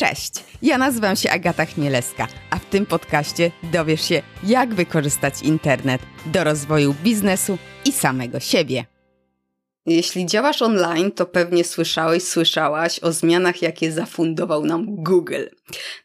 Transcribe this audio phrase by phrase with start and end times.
[0.00, 0.32] Cześć,
[0.62, 6.44] ja nazywam się Agata Chmielewska, a w tym podcaście dowiesz się, jak wykorzystać internet do
[6.44, 8.84] rozwoju biznesu i samego siebie.
[9.86, 15.44] Jeśli działasz online, to pewnie słyszałeś, słyszałaś o zmianach, jakie zafundował nam Google.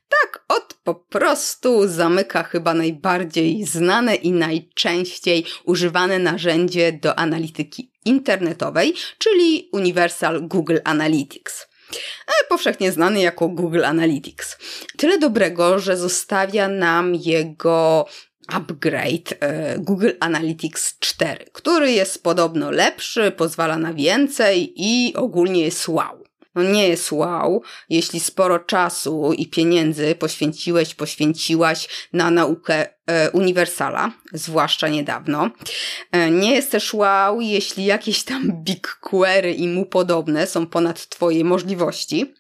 [0.10, 8.94] Tak, od po prostu zamyka chyba najbardziej znane i najczęściej używane narzędzie do analityki internetowej,
[9.18, 11.73] czyli Universal Google Analytics
[12.50, 14.58] powszechnie znany jako Google Analytics.
[14.98, 18.06] Tyle dobrego, że zostawia nam jego
[18.48, 25.88] upgrade e, Google Analytics 4, który jest podobno lepszy, pozwala na więcej i ogólnie jest
[25.88, 26.23] wow.
[26.56, 34.12] No nie jest wow, jeśli sporo czasu i pieniędzy poświęciłeś, poświęciłaś na naukę e, Uniwersala,
[34.34, 35.50] zwłaszcza niedawno.
[36.12, 41.44] E, nie jest też wow, jeśli jakieś tam BigQuery i mu podobne są ponad Twoje
[41.44, 42.34] możliwości.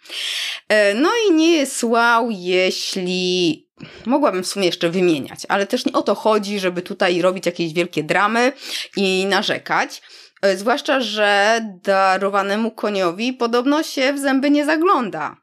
[0.69, 3.63] E, no i nie jest wow, jeśli
[4.05, 7.73] Mogłabym w sumie jeszcze wymieniać, ale też nie o to chodzi, żeby tutaj robić jakieś
[7.73, 8.51] wielkie dramy
[8.97, 10.01] i narzekać.
[10.43, 15.37] E, zwłaszcza, że darowanemu koniowi podobno się w zęby nie zagląda.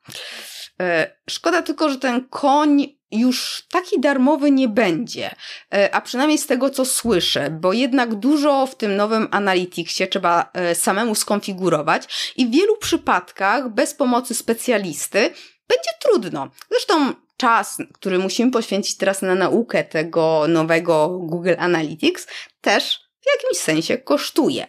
[0.81, 5.31] E, szkoda tylko, że ten koń już taki darmowy nie będzie,
[5.75, 10.53] e, a przynajmniej z tego co słyszę, bo jednak dużo w tym nowym Analyticsie trzeba
[10.75, 15.21] samemu skonfigurować i w wielu przypadkach bez pomocy specjalisty
[15.69, 16.51] będzie trudno.
[16.71, 22.27] Zresztą czas, który musimy poświęcić teraz na naukę tego nowego Google Analytics,
[22.61, 24.67] też w jakimś sensie kosztuje.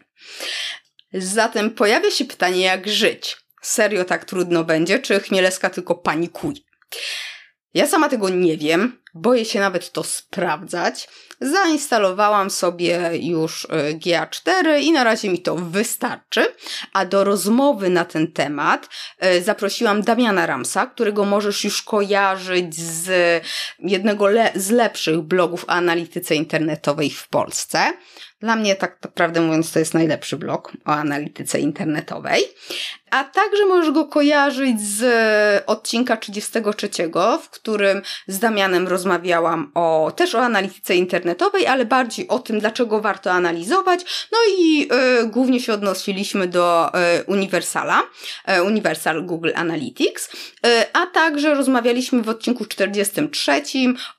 [1.13, 3.37] Zatem pojawia się pytanie, jak żyć.
[3.61, 6.57] Serio tak trudno będzie, czy Chmielewska tylko panikuje?
[7.73, 11.09] Ja sama tego nie wiem, boję się nawet to sprawdzać.
[11.41, 16.53] Zainstalowałam sobie już y, GA4 i na razie mi to wystarczy.
[16.93, 18.89] A do rozmowy na ten temat
[19.25, 23.09] y, zaprosiłam Damiana Ramsa, którego możesz już kojarzyć z
[23.79, 27.93] jednego le z lepszych blogów o analityce internetowej w Polsce.
[28.41, 32.43] Dla mnie, tak naprawdę mówiąc, to jest najlepszy blog o analityce internetowej.
[33.11, 35.03] A także możesz go kojarzyć z
[35.65, 36.89] odcinka 33,
[37.43, 39.00] w którym z Damianem rozmawiałam
[39.73, 44.27] o, też o analityce internetowej, ale bardziej o tym, dlaczego warto analizować.
[44.31, 44.89] No i
[45.23, 48.03] y, głównie się odnosiliśmy do y, Universala,
[48.57, 50.29] y, Universal Google Analytics,
[50.93, 53.61] a także rozmawialiśmy w odcinku 43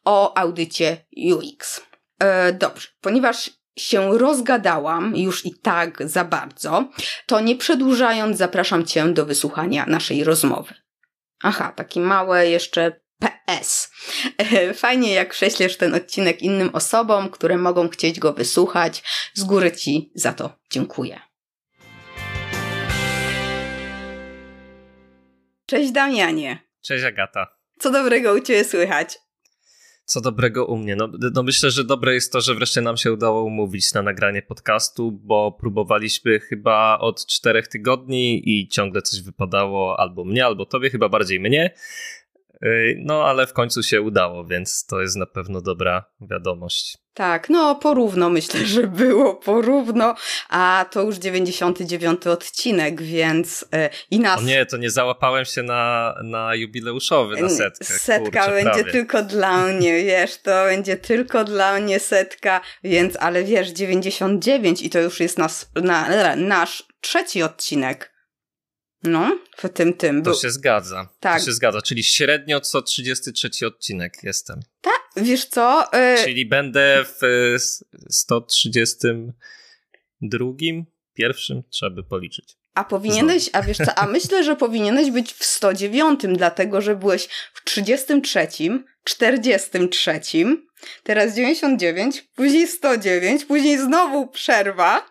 [0.04, 1.80] o audycie UX.
[2.52, 6.88] Dobrze, ponieważ się rozgadałam już i tak za bardzo,
[7.26, 10.74] to nie przedłużając, zapraszam Cię do wysłuchania naszej rozmowy.
[11.42, 13.92] Aha, taki małe jeszcze PS.
[14.74, 19.02] Fajnie, jak prześlesz ten odcinek innym osobom, które mogą chcieć go wysłuchać.
[19.34, 21.20] Z góry Ci za to dziękuję.
[25.66, 26.58] Cześć Damianie.
[26.82, 27.46] Cześć Agata.
[27.78, 29.18] Co dobrego u Ciebie słychać?
[30.04, 30.96] Co dobrego u mnie?
[30.96, 34.42] No, no, myślę, że dobre jest to, że wreszcie nam się udało umówić na nagranie
[34.42, 40.90] podcastu, bo próbowaliśmy chyba od czterech tygodni i ciągle coś wypadało albo mnie, albo tobie,
[40.90, 41.74] chyba bardziej mnie.
[42.98, 46.98] No, ale w końcu się udało, więc to jest na pewno dobra wiadomość.
[47.14, 50.14] Tak, no porówno myślę, że było porówno,
[50.48, 54.40] a to już 99 odcinek, więc yy, i nas...
[54.40, 57.84] O nie, to nie załapałem się na, na jubileuszowy, na setkę.
[57.84, 58.92] Setka Kurczę, będzie prawie.
[58.92, 64.90] tylko dla mnie, wiesz, to będzie tylko dla mnie setka, więc, ale wiesz, 99 i
[64.90, 68.11] to już jest nas, na, nasz trzeci odcinek.
[69.02, 70.22] No, w tym tym.
[70.22, 71.08] To się zgadza.
[71.20, 71.38] Tak.
[71.38, 74.60] To się zgadza, czyli średnio co 33 odcinek jestem.
[74.80, 75.90] Tak, wiesz co?
[75.94, 77.20] Y czyli będę w
[78.10, 80.44] 132,
[81.14, 82.56] pierwszym trzeba by policzyć.
[82.74, 87.28] A powinieneś, a wiesz co, a myślę, że powinieneś być w 109, dlatego że byłeś
[87.54, 88.48] w 33,
[89.04, 90.20] 43,
[91.02, 95.10] teraz 99, później 109, później znowu przerwa.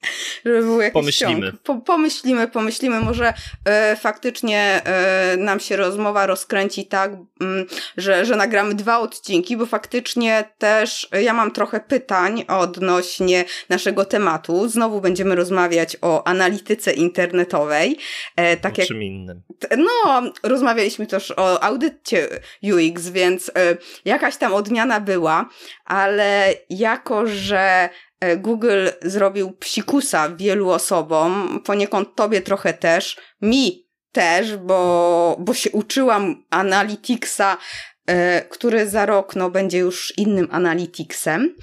[0.44, 1.52] żeby był jakiś Pomyślimy.
[1.52, 3.00] Po, pomyślimy, pomyślimy.
[3.00, 3.34] Może
[3.64, 7.66] e, faktycznie e, nam się rozmowa rozkręci tak, m, mm,
[7.96, 14.68] że, że nagramy dwa odcinki, bo faktycznie też ja mam trochę pytań odnośnie naszego tematu.
[14.68, 17.98] Znowu będziemy rozmawiać o analityce internetowej.
[18.36, 19.42] E, tak o jak, czym innym.
[19.78, 22.28] No, rozmawialiśmy też o audycie
[22.62, 25.48] UX, więc e, jakaś tam odmiana była,
[25.84, 34.56] ale jako, że E, Google zrobił psikusa wielu osobom, poniekąd tobie trochę też, mi też,
[34.56, 37.56] bo, bo się uczyłam Analyticsa,
[38.06, 41.56] e, który za rok no, będzie już innym Analyticsem.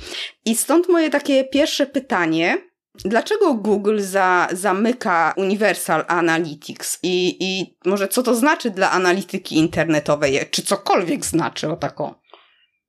[0.46, 2.58] I stąd moje takie pierwsze pytanie,
[3.06, 10.40] Dlaczego Google za, zamyka Universal Analytics I, i może co to znaczy dla analityki internetowej?
[10.52, 12.14] Czy cokolwiek znaczy o taką?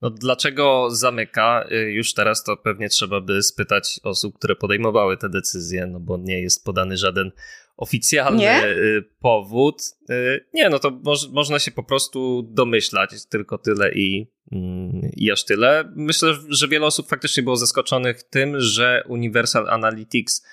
[0.03, 1.65] No dlaczego zamyka?
[1.73, 6.17] Y, już teraz to pewnie trzeba by spytać osób, które podejmowały te decyzje, no bo
[6.17, 7.31] nie jest podany żaden
[7.77, 8.67] oficjalny nie?
[8.67, 9.83] Y, powód.
[10.11, 15.31] Y, nie, no to moż, można się po prostu domyślać, tylko tyle i, mm, i
[15.31, 15.93] aż tyle.
[15.97, 20.47] Myślę, że wiele osób faktycznie było zaskoczonych tym, że Universal Analytics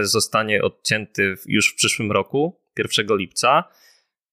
[0.00, 3.64] zostanie odcięty już w przyszłym roku, 1 lipca.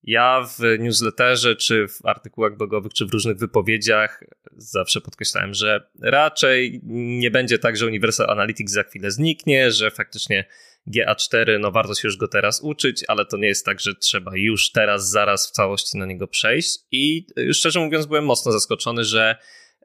[0.03, 4.23] Ja w newsletterze, czy w artykułach blogowych, czy w różnych wypowiedziach
[4.57, 6.79] zawsze podkreślałem, że raczej
[7.19, 10.45] nie będzie tak, że Universal Analytics za chwilę zniknie, że faktycznie
[10.87, 14.31] GA4, no warto się już go teraz uczyć, ale to nie jest tak, że trzeba
[14.35, 16.79] już teraz, zaraz w całości na niego przejść.
[16.91, 19.35] I szczerze mówiąc, byłem mocno zaskoczony, że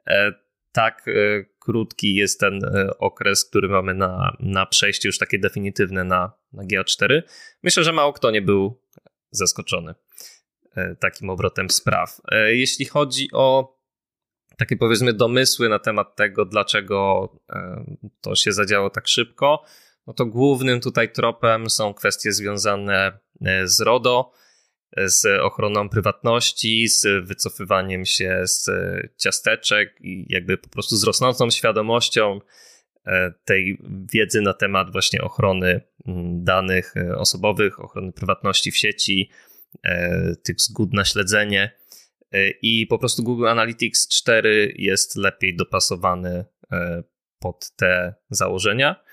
[0.07, 0.33] e,
[0.71, 1.11] tak e,
[1.59, 6.63] krótki jest ten e, okres, który mamy na, na przejście już takie definitywne na, na
[6.63, 7.21] GA4.
[7.63, 8.81] Myślę, że mało kto nie był
[9.31, 9.95] zaskoczony.
[10.75, 12.21] E, takim obrotem spraw.
[12.31, 13.77] E, jeśli chodzi o
[14.57, 17.85] takie powiedzmy domysły na temat tego, dlaczego e,
[18.21, 19.63] to się zadziało tak szybko,
[20.07, 23.19] no to głównym tutaj tropem są kwestie związane
[23.63, 24.31] z RODO,
[24.97, 28.69] z ochroną prywatności, z wycofywaniem się z
[29.17, 32.39] ciasteczek i jakby po prostu z rosnącą świadomością
[33.45, 33.81] tej
[34.13, 35.81] wiedzy na temat właśnie ochrony
[36.33, 39.29] danych osobowych, ochrony prywatności w sieci,
[40.43, 41.71] tych zgód na śledzenie
[42.31, 47.03] e, i po prostu Google Analytics 4 jest lepiej dopasowany e,
[47.39, 49.03] pod te założenia.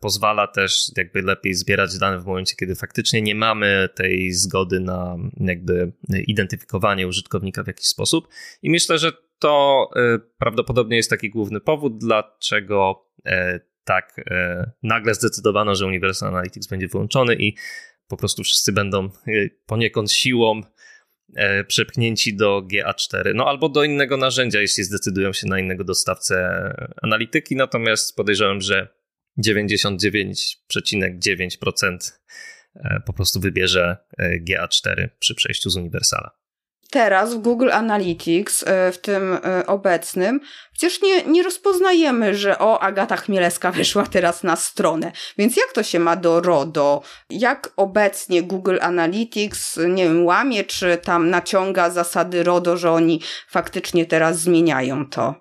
[0.00, 5.16] Pozwala też jakby lepiej zbierać dane w momencie, kiedy faktycznie nie mamy tej zgody na
[5.40, 5.92] jakby
[6.26, 8.28] identyfikowanie użytkownika w jakiś sposób.
[8.62, 9.88] I myślę, że to
[10.38, 13.06] prawdopodobnie jest taki główny powód, dlaczego
[13.84, 14.16] tak
[14.82, 17.56] nagle zdecydowano, że Universal Analytics będzie wyłączony i
[18.08, 19.10] po prostu wszyscy będą e,
[19.66, 20.60] poniekąd siłą
[21.36, 26.36] e, przepchnięci do GA4, no albo do innego narzędzia, jeśli zdecydują się na innego dostawcę
[27.02, 28.88] analityki, natomiast podejrzewam, że
[29.46, 32.12] 99,9%
[32.74, 36.41] e, po prostu wybierze GA4 przy przejściu z Universala
[36.92, 40.40] teraz w Google Analytics, e, w tym e, obecnym,
[40.72, 45.12] przecież nie, nie rozpoznajemy, że o, Agata Chmielewska wyszła teraz na stronę.
[45.38, 47.02] Więc jak to się ma do RODO?
[47.30, 54.06] Jak obecnie Google Analytics, nie wiem, łamie, czy tam naciąga zasady RODO, że oni faktycznie
[54.06, 55.34] teraz zmieniają to?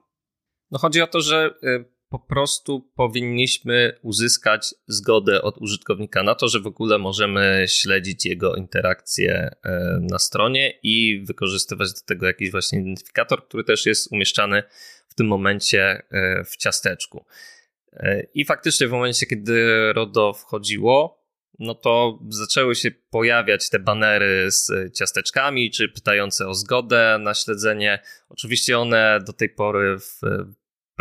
[0.71, 6.47] No chodzi o to, że y, po prostu powinniśmy uzyskać zgodę od użytkownika na to,
[6.47, 12.51] że w ogóle możemy śledzić jego interakcje e, na stronie i wykorzystywać do tego jakiś
[12.51, 14.63] właśnie identyfikator, który też jest umieszczany
[15.07, 17.25] w tym momencie e, w ciasteczku.
[17.93, 21.21] E, I faktycznie w momencie, kiedy RODO wchodziło,
[21.59, 27.99] no to zaczęły się pojawiać te banery z ciasteczkami, czy pytające o zgodę na śledzenie.
[28.29, 30.21] Oczywiście one do tej pory w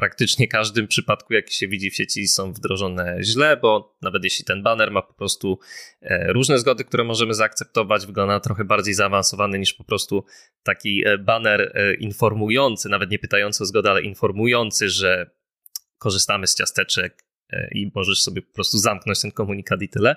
[0.00, 4.62] praktycznie każdym przypadku, jaki się widzi w sieci, są wdrożone źle, bo nawet jeśli ten
[4.62, 5.58] banner ma po prostu
[6.02, 10.24] e, różne zgody, które możemy zaakceptować, wygląda trochę bardziej zaawansowany niż po prostu
[10.62, 15.30] taki e, banner e, informujący, nawet nie pytający o zgodę, ale informujący, że
[15.98, 17.24] korzystamy z ciasteczek
[17.72, 20.16] i możesz sobie po prostu zamknąć ten komunikat i tyle.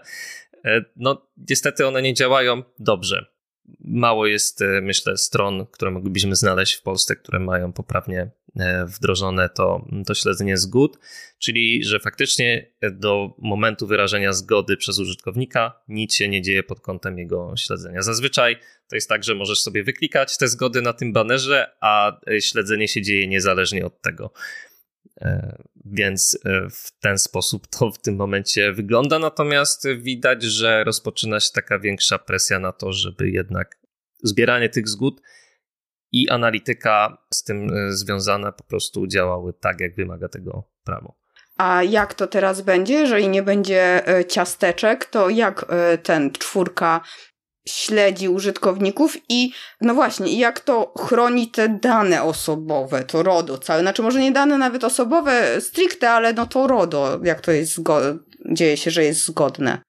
[0.95, 3.32] No, niestety one nie działają dobrze.
[3.80, 9.88] Mało jest, myślę, stron, które moglibyśmy znaleźć w Polsce, które mają poprawnie E, wdrożone to,
[10.08, 11.00] to śledzenie zgód,
[11.39, 17.17] czyli że faktycznie do momentu wyrażenia zgody przez użytkownika nic się nie dzieje pod kątem
[17.17, 18.01] jego śledzenia.
[18.01, 18.58] Zazwyczaj
[18.89, 23.01] to jest tak, że możesz sobie wyklikać te zgody na tym banerze, a śledzenie się
[23.01, 24.32] dzieje niezależnie od tego.
[25.22, 29.20] E, więc e, w ten sposób to w tym momencie wygląda.
[29.20, 33.77] Natomiast widać, że rozpoczyna się taka większa presja na to, żeby jednak
[34.24, 35.22] zbieranie tych zgód
[36.12, 41.15] i analityka z tym e, związana po prostu działały tak, jak wymaga tego prawo.
[41.58, 45.65] A jak to teraz będzie, jeżeli nie będzie ciasteczek, to jak
[46.03, 47.01] ten czwórka
[47.67, 49.51] śledzi użytkowników i
[49.82, 54.58] no właśnie, jak to chroni te dane osobowe, to RODO całe, znaczy może nie dane
[54.58, 57.79] nawet osobowe stricte, ale no to RODO, jak to jest
[58.51, 59.82] dzieje się, że jest zgodne.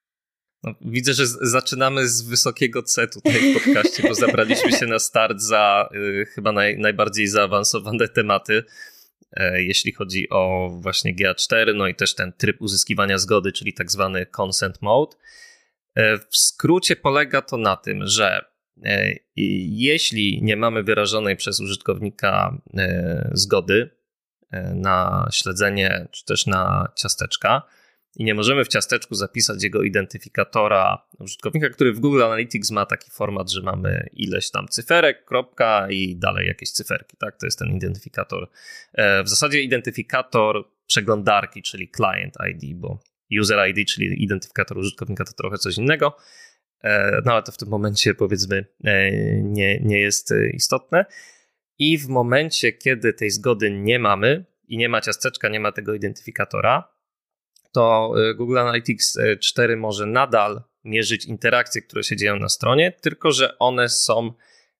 [0.63, 5.41] No, widzę, że zaczynamy z wysokiego C tutaj w podcaście, bo zabraliśmy się na start
[5.41, 8.65] za y, chyba naj, najbardziej zaawansowane tematy,
[9.33, 13.91] e, jeśli chodzi o właśnie GA4, no i też ten tryb uzyskiwania zgody, czyli tak
[13.91, 15.17] zwany consent mode.
[15.95, 18.45] E, w skrócie polega to na tym, że
[18.85, 22.59] e, jeśli nie mamy wyrażonej przez użytkownika
[23.33, 23.91] zgody
[24.75, 27.63] na śledzenie czy też na ciasteczka,
[28.17, 33.11] i nie możemy w ciasteczku zapisać jego identyfikatora użytkownika, który w Google Analytics ma taki
[33.11, 37.37] format, że mamy ileś tam cyferek, kropka i dalej jakieś cyferki, tak?
[37.37, 38.49] To jest ten identyfikator.
[38.93, 42.99] E, w zasadzie identyfikator przeglądarki, czyli client ID, bo
[43.41, 46.17] user ID, czyli identyfikator użytkownika to trochę coś innego.
[46.83, 49.11] E, no ale to w tym momencie powiedzmy e,
[49.43, 51.05] nie, nie jest istotne.
[51.79, 55.95] I w momencie, kiedy tej zgody nie mamy i nie ma ciasteczka, nie ma tego
[55.95, 56.95] identyfikatora,
[57.73, 63.33] to Google Analytics 4 y, może nadal mierzyć interakcje, które się dzieją na stronie, tylko
[63.33, 64.33] że one są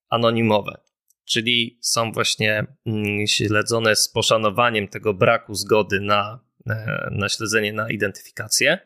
[0.09, 0.77] anonimowe,
[1.25, 6.54] czyli są właśnie mm, śledzone z poszanowaniem tego braku zgody na, e,
[7.11, 8.79] na śledzenie, na identyfikację.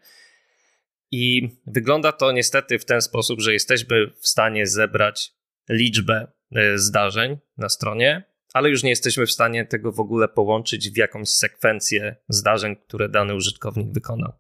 [1.12, 5.34] I wygląda to niestety w ten sposób, że jesteśmy w stanie zebrać
[5.70, 10.90] liczbę e, zdarzeń na stronie, ale już nie jesteśmy w stanie tego w ogóle połączyć
[10.90, 14.34] w jakąś sekwencję zdarzeń, które dany użytkownik wykonał.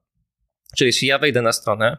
[0.78, 1.98] Czyli jeśli ja wejdę na stronę,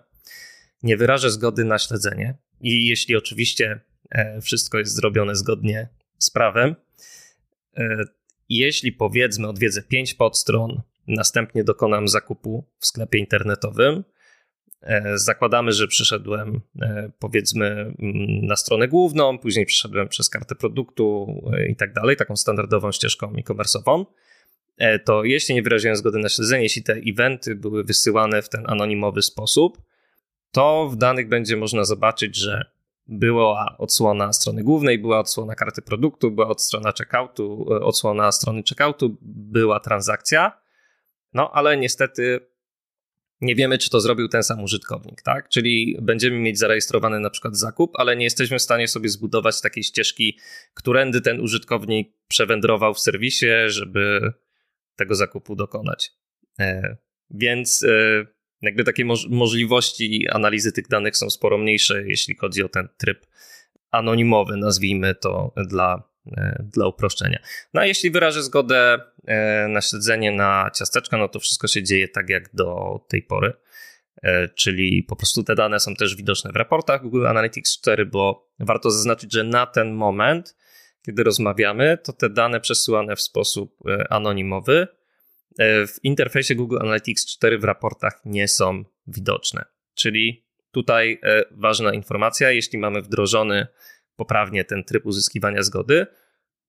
[0.83, 3.81] nie wyrażę zgody na śledzenie i jeśli oczywiście
[4.11, 6.75] e, wszystko jest zrobione zgodnie z prawem,
[7.77, 8.05] e,
[8.49, 10.83] jeśli powiedzmy odwiedzę 5 podstron,
[11.17, 14.05] następnie dokonam zakupu w sklepie internetowym,
[14.83, 17.95] E, zakładamy, że przyszedłem e, powiedzmy mm,
[18.47, 23.33] na stronę główną, później przyszedłem przez kartę produktu e, i tak dalej, taką standardową ścieżką
[23.33, 24.05] e-commerce'ową.
[25.05, 29.23] To jeśli nie wyraziłem zgody na śledzenie, jeśli te eventy były wysyłane w ten anonimowy
[29.23, 29.83] sposób,
[30.51, 32.65] to w danych będzie można zobaczyć, że
[33.07, 39.81] była odsłona strony głównej, była odsłona karty produktu, była odsłona checkoutu, odsłona strony checkoutu, była
[39.81, 40.60] transakcja.
[41.33, 42.41] No ale niestety
[43.41, 45.49] nie wiemy, czy to zrobił ten sam użytkownik, tak?
[45.49, 49.85] Czyli będziemy mieć zarejestrowany na przykład zakup, ale nie jesteśmy w stanie sobie zbudować takiej
[49.85, 50.39] ścieżki,
[50.75, 54.33] którędy ten użytkownik przewędrował w serwisie, żeby
[54.97, 56.11] tego zakupu dokonać.
[56.61, 56.97] E,
[57.31, 58.27] więc e,
[58.63, 63.27] jakby takie moż możliwości analizy tych danych są sporo mniejsze, jeśli chodzi o ten tryb
[63.91, 66.10] anonimowy, nazwijmy to dla
[66.61, 67.39] dla uproszczenia.
[67.75, 72.09] No a jeśli wyrażę zgodę e, na śledzenie na ciasteczka, no to wszystko się dzieje
[72.09, 73.53] tak jak do tej pory.
[74.23, 78.51] E, czyli po prostu te dane są też widoczne w raportach Google Analytics 4, bo
[78.59, 80.57] warto zaznaczyć, że na ten moment,
[81.07, 83.79] kiedy rozmawiamy, to te dane przesyłane w sposób
[84.11, 84.89] anonimowy
[85.87, 89.65] w interfejsie Google Analytics 4 w raportach nie są widoczne.
[89.95, 93.67] Czyli tutaj ważna informacja, jeśli mamy wdrożony
[94.21, 96.07] poprawnie ten tryb uzyskiwania zgody,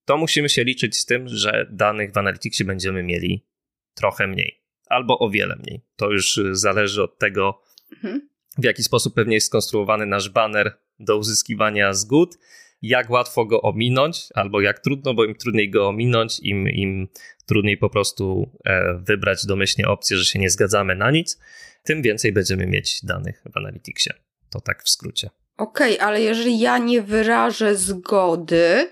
[0.04, 3.46] to musimy się liczyć z tym, że danych w Analyticsie będziemy mieli
[3.94, 5.80] trochę mniej albo o wiele mniej.
[5.96, 8.28] To już zależy od tego, mhm.
[8.58, 12.38] w jaki sposób pewnie jest skonstruowany nasz banner do uzyskiwania zgód,
[12.82, 17.08] jak łatwo go ominąć, albo jak trudno, bo im trudniej go ominąć, im, im
[17.46, 21.38] trudniej po prostu e, wybrać domyślnie opcję, że się nie zgadzamy na nic,
[21.82, 24.10] tym więcej będziemy mieć danych w Analyticsie.
[24.50, 25.30] To tak w skrócie.
[25.56, 28.90] Okej, okay, ale jeżeli ja nie wyrażę zgody,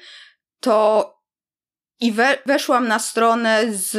[0.61, 1.21] to
[2.01, 3.93] i we, weszłam na stronę z,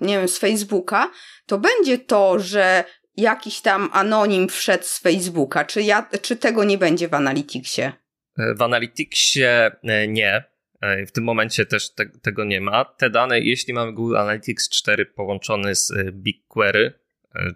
[0.00, 1.10] nie wiem, z Facebooka,
[1.46, 2.84] to będzie to, że
[3.16, 5.64] jakiś tam anonim wszedł z Facebooka.
[5.64, 7.92] Czy, ja, czy tego nie będzie w Analyticsie?
[8.56, 9.44] W Analyticsie
[9.82, 10.44] e, nie.
[10.80, 12.84] E, w tym momencie też te, tego nie ma.
[12.84, 16.92] Te dane, jeśli mamy Google Analytics 4 połączony z e, BigQuery,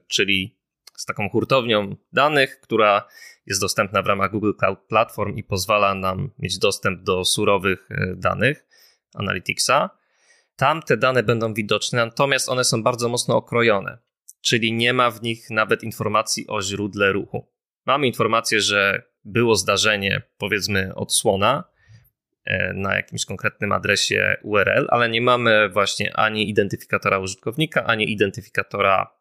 [0.09, 0.59] czyli
[0.97, 3.09] z taką hurtownią danych, która
[3.49, 8.15] jest dostępna w ramach Google Cloud Platform i pozwala nam mieć dostęp do surowych e,
[8.17, 8.67] danych
[9.15, 9.91] Analyticsa.
[10.57, 13.99] Tam te dane będą widoczne, natomiast one są bardzo mocno okrojone,
[14.41, 17.49] czyli nie ma w nich nawet informacji o źródle ruchu.
[17.87, 21.65] Mamy informację, że było zdarzenie, powiedzmy, odsłona
[22.45, 29.18] e, na jakimś konkretnym adresie URL, ale nie mamy właśnie ani identyfikatora użytkownika, ani identyfikatora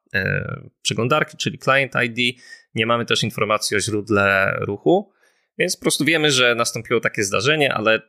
[0.81, 2.39] przeglądarki, czyli client ID,
[2.75, 5.11] nie mamy też informacji o źródle ruchu,
[5.57, 8.01] więc po prostu wiemy, że nastąpiło takie zdarzenie, ale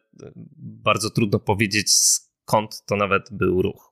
[0.56, 3.87] bardzo trudno powiedzieć skąd to nawet był ruch.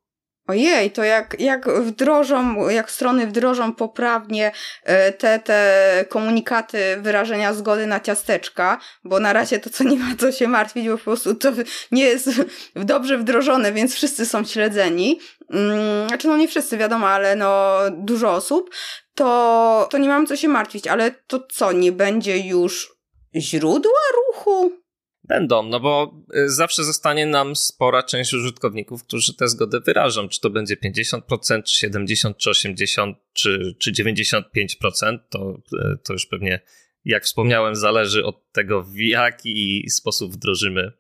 [0.47, 4.53] Ojej, to jak, jak wdrożą, jak strony wdrożą poprawnie
[4.85, 10.17] e, te, te komunikaty wyrażenia zgody na ciasteczka, bo na razie to co nie ma
[10.19, 11.53] co się martwić, bo po prostu to
[11.93, 12.31] nie jest
[12.75, 15.21] dobrze wdrożone, więc wszyscy są śledzeni.
[15.51, 18.71] Mm, znaczy, no nie wszyscy, wiadomo, ale no dużo osób,
[19.15, 22.97] to, to nie mam co się martwić, ale to co, nie będzie już
[23.37, 24.86] źródła ruchu?
[25.29, 30.29] Będą, no bo y, zawsze zostanie nam spora część użytkowników, którzy tę zgodę wyrażą.
[30.29, 36.27] Czy to będzie 50%, czy 70%, czy 80%, czy, czy 95%, to, y, to już
[36.27, 36.61] pewnie,
[37.05, 40.93] jak wspomniałem, zależy od tego, w jaki sposób wdrożymy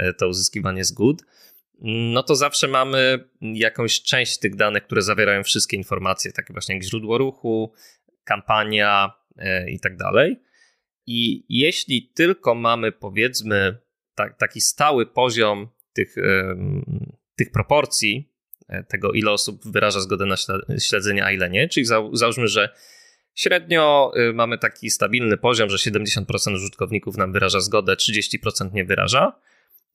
[0.00, 1.22] y, to uzyskiwanie zgód.
[2.14, 6.84] no to zawsze mamy jakąś część tych danych, które zawierają wszystkie informacje, takie właśnie jak
[6.84, 7.72] źródło ruchu,
[8.24, 9.12] kampania
[9.68, 10.36] i tak dalej.
[11.06, 13.76] I jeśli tylko mamy, powiedzmy,
[14.14, 16.14] tak, taki stały poziom tych,
[17.36, 18.32] tych proporcji,
[18.68, 20.36] e, tego ile osób wyraża zgodę na
[20.78, 22.68] śledzenie, a ile nie, czyli załóżmy, że
[23.34, 29.40] średnio y, mamy taki stabilny poziom, że 70% użytkowników nam wyraża zgodę, 30% nie wyraża.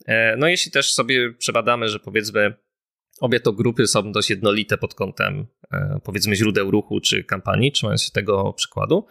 [0.05, 2.53] E, no jeśli też sobie przebadamy, że powiedzmy
[3.19, 8.03] obie to grupy są dość jednolite pod kątem e, powiedzmy źródeł ruchu czy kampanii, trzymając
[8.03, 9.05] się tego przykładu,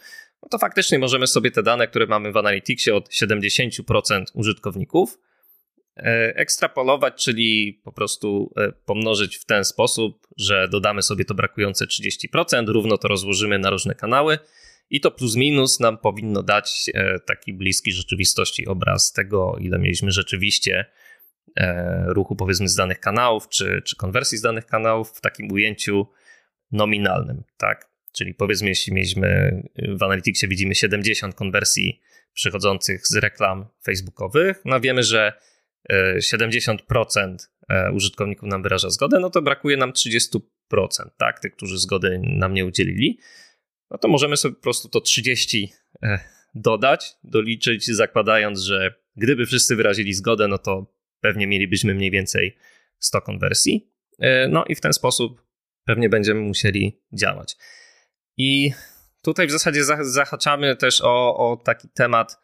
[0.47, 5.19] no to faktycznie możemy sobie te dane, które mamy w Analyticsie od 70% użytkowników,
[5.97, 6.03] e,
[6.37, 12.69] ekstrapolować, czyli po prostu e, pomnożyć w ten sposób, że dodamy sobie to brakujące 30%,
[12.69, 14.39] równo to rozłożymy na różne kanały
[14.91, 20.11] i to plus minus nam powinno dać e, taki bliski rzeczywistości obraz tego, ile mieliśmy
[20.11, 20.85] rzeczywiście
[22.07, 26.07] ruchu powiedzmy z danych kanałów, czy, czy konwersji z danych kanałów w takim ujęciu
[26.73, 27.96] nominalnym, tak?
[28.17, 29.63] Czyli powiedzmy, jeśli mieliśmy
[29.99, 32.01] w Analyticsie widzimy 70 konwersji
[32.33, 35.33] przychodzących z reklam facebookowych, no wiemy, że
[36.19, 36.79] 70%
[37.71, 40.41] e, e, użytkowników nam wyraża zgodę, no to brakuje nam 30%,
[41.17, 43.19] tak, tych, którzy zgody nam nie udzielili.
[43.91, 46.19] No to możemy sobie po prostu to 30 e,
[46.55, 52.57] dodać, doliczyć, zakładając, że gdyby wszyscy wyrazili zgodę, no to pewnie mielibyśmy mniej więcej
[52.99, 53.91] 100 konwersji.
[54.49, 55.43] No i w ten sposób
[55.85, 57.57] pewnie będziemy musieli działać.
[58.37, 58.73] I
[59.23, 62.41] tutaj w zasadzie zahaczamy też o, o taki temat,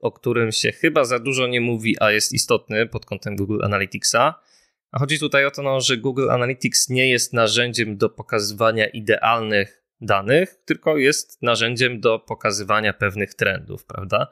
[0.00, 4.34] o którym się chyba za dużo nie mówi, a jest istotny pod kątem Google Analyticsa.
[4.92, 9.84] A chodzi tutaj o to, no, że Google Analytics nie jest narzędziem do pokazywania idealnych
[10.00, 14.26] danych, tylko jest narzędziem do pokazywania pewnych trendów, prawda?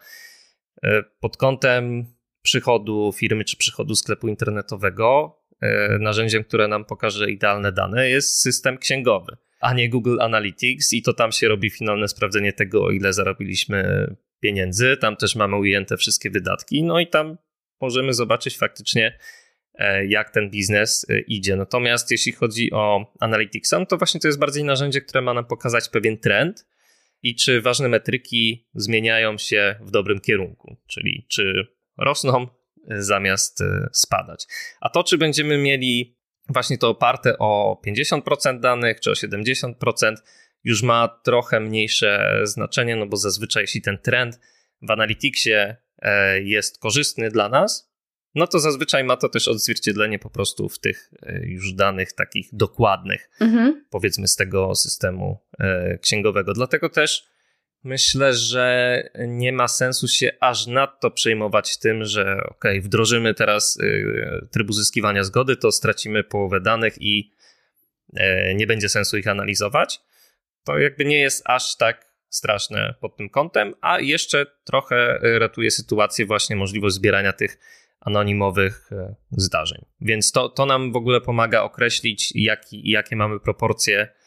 [0.82, 2.06] E, pod kątem
[2.42, 8.78] przychodu firmy czy przychodu sklepu internetowego, e, narzędziem, które nam pokaże idealne dane, jest system
[8.78, 13.12] księgowy a nie Google Analytics i to tam się robi finalne sprawdzenie tego, o ile
[13.12, 14.06] zarobiliśmy
[14.40, 14.96] pieniędzy.
[14.96, 17.38] Tam też mamy ujęte wszystkie wydatki, no i tam
[17.80, 19.18] możemy zobaczyć faktycznie,
[19.74, 21.56] e, jak ten biznes e, idzie.
[21.56, 25.44] Natomiast jeśli chodzi o Analytics, no to właśnie to jest bardziej narzędzie, które ma nam
[25.44, 26.66] pokazać pewien trend
[27.22, 31.66] i czy ważne metryki zmieniają się w dobrym kierunku, czyli czy
[31.98, 32.46] rosną
[32.88, 34.46] e, zamiast spadać.
[34.80, 40.14] A to, czy będziemy mieli właśnie to oparte o 50% danych czy o 70%
[40.64, 44.40] już ma trochę mniejsze znaczenie, no bo zazwyczaj jeśli ten trend
[44.82, 47.92] w Analyticsie e, jest korzystny dla nas,
[48.34, 52.48] no to zazwyczaj ma to też odzwierciedlenie po prostu w tych e, już danych takich
[52.52, 53.84] dokładnych, mhm.
[53.90, 56.52] powiedzmy z tego systemu e, księgowego.
[56.52, 57.31] Dlatego też
[57.84, 64.46] Myślę, że nie ma sensu się aż nadto przejmować tym, że ok, wdrożymy teraz y,
[64.50, 67.32] tryb uzyskiwania zgody, to stracimy połowę danych i
[68.16, 70.00] y, nie będzie sensu ich analizować.
[70.64, 76.26] To jakby nie jest aż tak straszne pod tym kątem, a jeszcze trochę ratuje sytuację
[76.26, 77.58] właśnie możliwość zbierania tych
[78.00, 79.84] anonimowych y, zdarzeń.
[80.00, 84.21] Więc to, to nam w ogóle pomaga określić, jaki, jakie mamy proporcje E,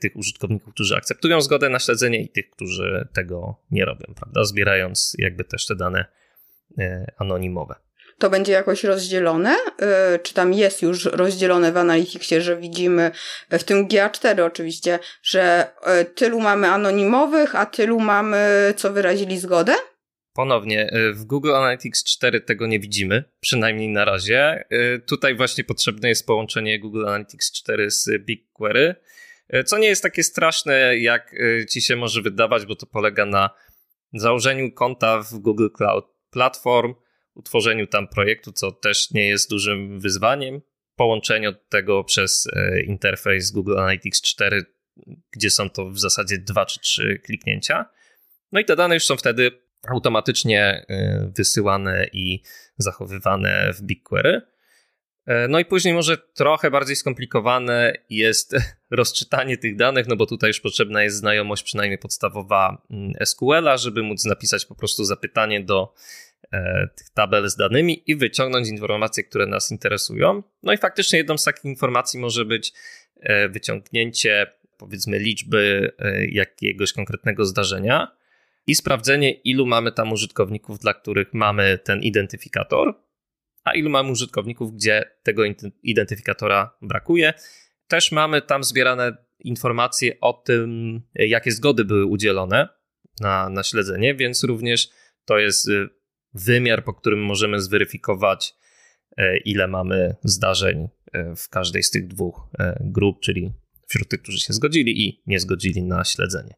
[0.00, 4.44] tych użytkowników, którzy akceptują zgodę na śledzenie i tych, którzy tego nie robią, prawda?
[4.44, 6.04] Zbierając jakby też te dane
[6.78, 7.74] e, anonimowe.
[8.18, 9.56] To będzie jakoś rozdzielone?
[9.80, 13.10] E, czy tam jest już rozdzielone w Analyticsie, że widzimy
[13.50, 15.70] w tym GA4 oczywiście, że
[16.14, 19.72] tylu mamy anonimowych, a tylu mamy, co wyrazili zgodę?
[20.34, 24.64] Ponownie, w Google Analytics 4 tego nie widzimy, przynajmniej na razie.
[25.06, 28.96] Tutaj właśnie potrzebne jest połączenie Google Analytics 4 z BigQuery E,
[29.64, 33.50] co nie jest takie straszne, jak e, ci się może wydawać, bo to polega na
[34.12, 36.94] założeniu konta w Google Cloud Platform,
[37.34, 40.60] utworzeniu tam projektu, co też nie jest dużym wyzwaniem,
[40.96, 44.64] połączeniu tego przez e, interfejs Google Analytics 4,
[45.30, 47.84] gdzie są to w zasadzie dwa czy trzy kliknięcia.
[48.52, 49.50] No i te dane już są wtedy
[49.88, 50.86] automatycznie
[51.36, 52.42] wysyłane i
[52.78, 54.42] zachowywane w BigQuery.
[55.26, 58.56] E, no i później może trochę bardziej skomplikowane jest
[58.90, 64.02] rozczytanie tych danych, no bo tutaj już potrzebna jest znajomość przynajmniej podstawowa mm, SQL-a, żeby
[64.02, 65.94] móc napisać po prostu zapytanie do
[66.52, 70.42] e, tych tabel z danymi i wyciągnąć informacje, które nas interesują.
[70.62, 72.72] No i faktycznie jedną z takich informacji może być
[73.20, 74.46] e, wyciągnięcie
[74.78, 75.92] powiedzmy liczby
[76.28, 78.16] jakiegoś konkretnego zdarzenia
[78.66, 83.05] i sprawdzenie, ilu mamy tam użytkowników, dla których mamy ten identyfikator
[83.66, 85.42] a ilu mamy użytkowników, gdzie tego
[85.82, 87.34] identyfikatora brakuje.
[87.88, 92.68] Też mamy tam zbierane informacje o tym, jakie zgody były udzielone
[93.20, 94.88] na, na śledzenie, więc również
[95.24, 95.88] to jest y,
[96.34, 98.54] wymiar, po którym możemy zweryfikować
[99.44, 100.88] ile mamy zdarzeń
[101.36, 102.40] w każdej z tych dwóch
[102.80, 103.52] grup, czyli
[103.88, 106.54] wśród tych, którzy się zgodzili i nie zgodzili na śledzenie.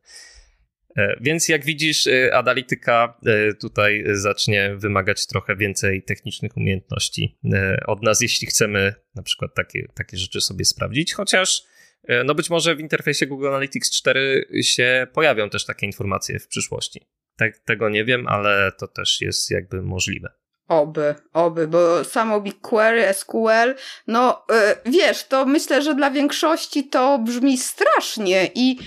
[1.21, 3.21] Więc jak widzisz, analityka
[3.61, 7.39] tutaj zacznie wymagać trochę więcej technicznych umiejętności
[7.87, 11.63] od nas, jeśli chcemy na przykład takie, takie rzeczy sobie sprawdzić, chociaż
[12.09, 16.49] E, no być może w interfejsie Google Analytics 4 się pojawią też takie informacje w
[16.49, 17.01] przyszłości.
[17.37, 20.33] Tak, tego nie wiem, ale to też jest jakby możliwe.
[20.69, 23.75] Oby, oby, bo samo BigQuery, SQL,
[24.07, 24.45] no
[24.87, 28.79] y, wiesz, to myślę, że dla większości to brzmi strasznie i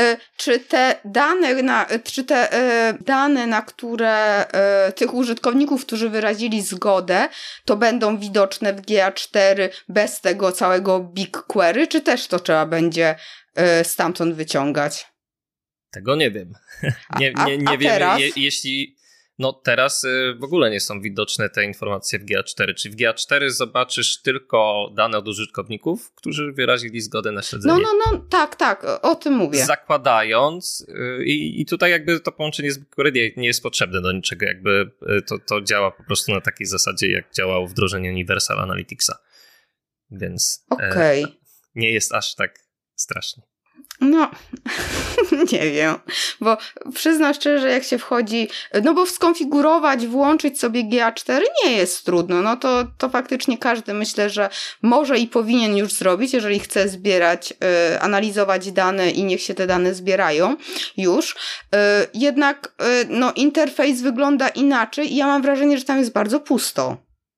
[0.00, 2.58] y, czy te dane, na, czy te
[2.90, 4.44] y, dane, na które
[4.94, 7.28] tych użytkowników, którzy wyrazili zgodę,
[7.64, 13.14] to będą widoczne w GA4 bez tego całego BigQuery, czy też to trzeba będzie
[13.82, 15.06] stamtąd wyciągać?
[15.90, 16.52] Tego nie wiem.
[17.20, 18.96] nie, nie, nie wiemy, je, jeśli
[19.38, 22.74] no teraz y, w ogóle nie są widoczne te informacje w GA4.
[22.74, 27.74] Czy w GA4 zobaczysz tylko dane od użytkowników, którzy wyrazili zgodę na śledzenie?
[27.74, 29.64] No, no, no, tak, tak, o tym mówię.
[29.64, 34.46] Zakładając y, i, i tutaj jakby to połączenie z BigQuery nie jest potrzebne do niczego,
[34.46, 39.18] jakby y, to, to działa po prostu na takiej zasadzie, jak działało wdrożenie Universal Analyticsa.
[40.10, 41.22] Więc okay.
[41.22, 41.22] e,
[41.74, 42.58] nie jest aż tak
[42.94, 43.53] strasznie.
[44.00, 44.30] No,
[45.52, 45.94] nie wiem,
[46.40, 46.56] bo
[46.94, 48.48] przyznam szczerze, jak się wchodzi,
[48.82, 54.30] no bo skonfigurować, włączyć sobie GA4 nie jest trudno, no to, to faktycznie każdy myślę,
[54.30, 54.48] że
[54.82, 57.52] może i powinien już zrobić, jeżeli chce zbierać,
[57.94, 60.56] y, analizować dane i niech się te dane zbierają
[60.96, 61.32] już.
[61.32, 61.36] Y,
[62.14, 66.96] jednak y, no interfejs wygląda inaczej i ja mam wrażenie, że tam jest bardzo pusto.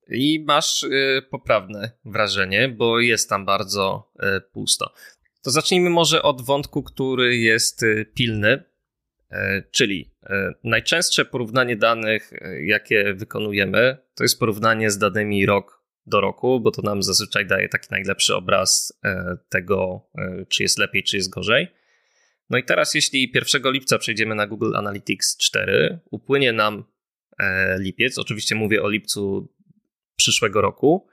[0.08, 4.92] I masz y, poprawne wrażenie, bo jest tam bardzo y, pusto.
[5.46, 8.64] To zacznijmy może od wątku, który jest y, pilny,
[9.30, 15.82] e, czyli e, najczęstsze porównanie danych, e, jakie wykonujemy, to jest porównanie z danymi rok
[16.06, 19.00] do roku, bo to nam zazwyczaj daje taki najlepszy obraz
[19.48, 20.08] tego,
[20.48, 21.68] czy jest lepiej, czy jest gorzej.
[22.50, 26.84] No i teraz, jeśli 1 lipca przejdziemy na Google Analytics 4, upłynie nam
[27.78, 29.52] lipiec, oczywiście mówię o lipcu
[30.16, 31.08] przyszłego roku,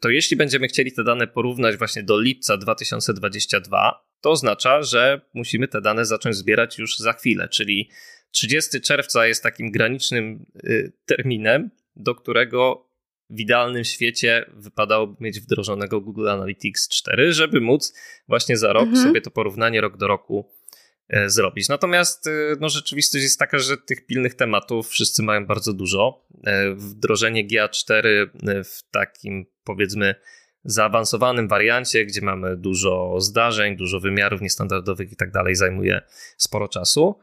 [0.00, 5.68] to jeśli będziemy chcieli te dane porównać właśnie do lipca 2022, to oznacza, że musimy
[5.68, 7.90] te dane zacząć zbierać już za chwilę, czyli
[8.30, 12.88] 30 czerwca jest takim granicznym y, terminem, do którego
[13.30, 17.94] w idealnym świecie wypadałoby mieć wdrożonego Google Analytics 4, żeby móc
[18.28, 19.06] właśnie za rok mhm.
[19.06, 20.57] sobie to porównanie rok do roku
[21.26, 21.68] zrobić.
[21.68, 26.26] Natomiast e, no, rzeczywistość jest taka, że tych pilnych tematów wszyscy mają bardzo dużo.
[26.46, 28.04] E, wdrożenie GA4
[28.64, 30.14] w takim powiedzmy
[30.64, 36.00] zaawansowanym wariancie, gdzie mamy dużo zdarzeń, dużo wymiarów niestandardowych i tak dalej, zajmuje
[36.36, 37.18] sporo czasu.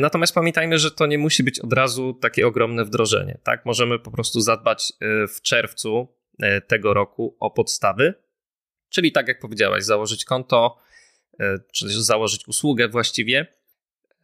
[0.00, 3.38] Natomiast pamiętajmy, że to nie musi być od razu takie ogromne wdrożenie.
[3.42, 3.66] Tak?
[3.66, 4.92] Możemy po prostu zadbać
[5.34, 6.08] w czerwcu
[6.66, 8.14] tego roku o podstawy,
[8.88, 10.87] czyli tak jak powiedziałaś, założyć konto, E,
[11.72, 13.46] czy też założyć usługę właściwie,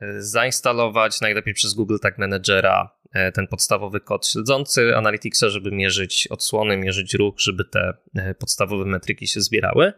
[0.00, 6.28] e, zainstalować najlepiej przez Google Tag Managera e, ten podstawowy kod śledzący Analyticsa, żeby mierzyć
[6.30, 7.92] odsłony, mierzyć ruch, żeby te
[8.38, 9.92] podstawowe metryki się zbierały,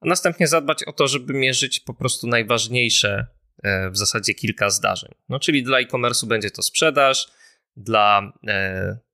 [0.00, 3.26] a następnie zadbać o to, żeby mierzyć po prostu najważniejsze
[3.90, 5.10] w zasadzie kilka zdarzeń.
[5.28, 7.32] No, czyli dla e-commerce'u będzie to sprzedaż,
[7.76, 8.32] dla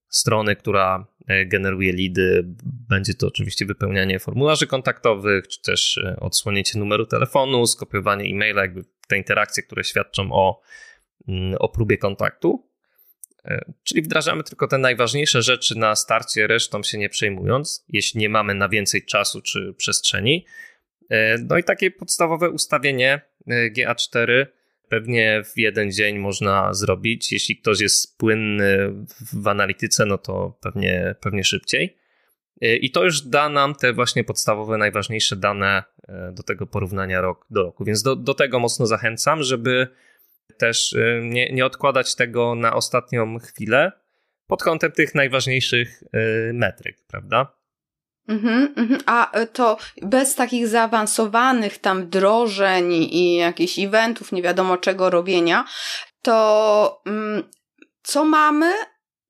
[0.09, 2.45] strony, która e, generuje lidy.
[2.89, 8.85] Będzie to oczywiście wypełnianie formularzy kontaktowych, czy też e, odsłonięcie numeru telefonu, skopiowanie e-maila, jakby
[9.09, 10.61] te interakcje, które świadczą o,
[11.29, 12.69] mm, o próbie kontaktu.
[13.45, 18.29] E, czyli wdrażamy tylko te najważniejsze rzeczy na starcie, resztą się nie przejmując, jeśli nie
[18.29, 20.47] mamy na więcej czasu czy przestrzeni.
[21.45, 24.47] No i takie podstawowe ustawienie GA4
[24.89, 27.33] pewnie w jeden dzień można zrobić.
[27.33, 28.93] Jeśli ktoś jest płynny
[29.33, 31.97] w analityce, no to pewnie, pewnie szybciej.
[32.61, 37.21] E, I to już da nam te właśnie podstawowe, najważniejsze dane e, do tego porównania
[37.21, 37.85] rok do roku.
[37.85, 39.89] Więc do, do tego mocno zachęcam, żeby
[40.59, 43.93] też e, nie, nie odkładać tego na ostatnią chwilę
[44.47, 46.03] pod kątem tych najważniejszych
[46.53, 47.58] metryk, prawda?
[48.29, 49.01] Mhm, mhm.
[49.07, 55.65] A e, to bez takich zaawansowanych tam wdrożeń i jakichś eventów, nie wiadomo czego robienia,
[56.23, 57.43] to mm,
[58.03, 58.73] co mamy,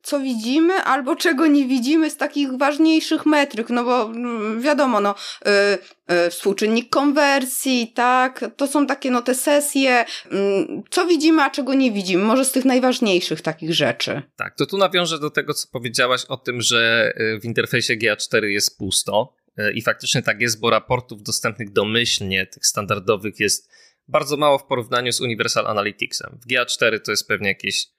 [0.09, 5.15] co widzimy, albo czego nie widzimy z takich ważniejszych metryk, no bo mm, wiadomo, no,
[5.47, 10.37] y, y, współczynnik konwersji, tak, to są takie, no, te sesje, y,
[10.91, 14.23] co widzimy, a czego nie widzimy, może z tych najważniejszych takich rzeczy.
[14.37, 18.45] Tak, to tu nawiążę do tego, co powiedziałaś o tym, że y, w interfejsie GA4
[18.45, 23.71] jest pusto y, i faktycznie tak jest, bo raportów dostępnych domyślnie, tych standardowych jest
[24.09, 26.39] bardzo mało w porównaniu z Universal Analyticsem.
[26.43, 27.98] W GA4 to jest pewnie jakieś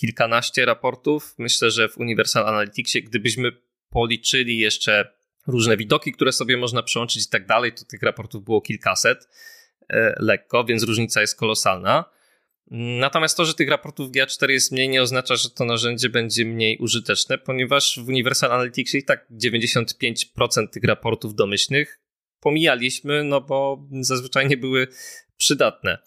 [0.00, 1.34] kilkanaście raportów.
[1.38, 3.52] Myślę, że w Universal Analyticsie, gdybyśmy
[3.90, 5.12] policzyli jeszcze
[5.46, 9.28] różne widoki, które sobie można przełączyć i tak dalej, to tych raportów było kilkaset
[9.88, 12.04] e, lekko, więc różnica jest kolosalna.
[13.00, 16.78] Natomiast to, że tych raportów GA4 jest mniej, nie oznacza, że to narzędzie będzie mniej
[16.78, 22.00] użyteczne, ponieważ w Universal Analyticsie i tak 95% tych raportów domyślnych
[22.40, 24.88] pomijaliśmy, no bo zazwyczaj nie były
[25.36, 25.98] przydatne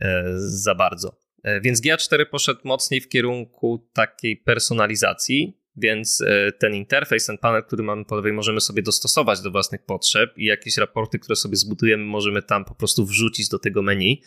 [0.00, 1.27] e, za bardzo.
[1.42, 7.64] E, więc GA4 poszedł mocniej w kierunku takiej personalizacji, więc e, ten interfejs, ten panel,
[7.64, 11.56] który mamy po lewej, możemy sobie dostosować do własnych potrzeb i jakieś raporty, które sobie
[11.56, 14.22] zbudujemy, możemy tam po prostu wrzucić do tego menu.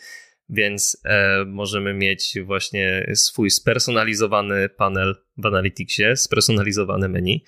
[0.48, 7.44] Więc e, możemy mieć właśnie swój spersonalizowany panel w Analyticsie, spersonalizowane menu.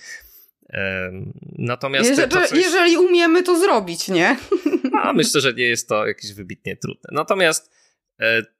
[1.58, 2.10] Natomiast.
[2.10, 2.52] Jeżeli, coś...
[2.52, 4.36] jeżeli umiemy to zrobić, nie?
[5.02, 7.10] A myślę, że nie jest to jakieś wybitnie trudne.
[7.12, 7.70] Natomiast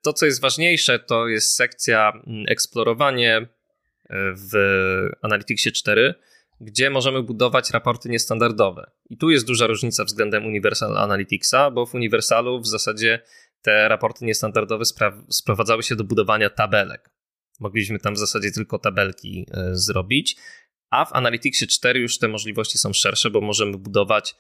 [0.03, 3.47] to, co jest ważniejsze, to jest sekcja mm, eksplorowanie
[4.37, 4.53] w
[5.23, 6.15] Analyticsie 4,
[6.61, 8.91] gdzie możemy budować raporty niestandardowe.
[9.11, 13.21] I tu jest duża różnica względem Universal Analyticsa, bo w Universalu w zasadzie
[13.63, 14.85] te raporty niestandardowe
[15.31, 17.11] sprowadzały się do budowania tabelek.
[17.61, 20.37] Mogliśmy tam w zasadzie tylko tabelki y, zrobić,
[20.91, 24.35] a w Analyticsie 4 już te możliwości są szersze, bo możemy budować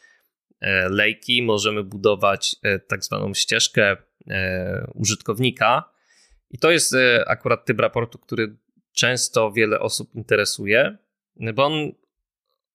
[0.90, 2.56] lejki, możemy budować
[2.88, 3.96] tak zwaną ścieżkę
[4.94, 5.94] użytkownika.
[6.50, 6.94] I to jest
[7.26, 8.56] akurat typ raportu, który
[8.92, 10.98] często wiele osób interesuje,
[11.54, 11.92] bo on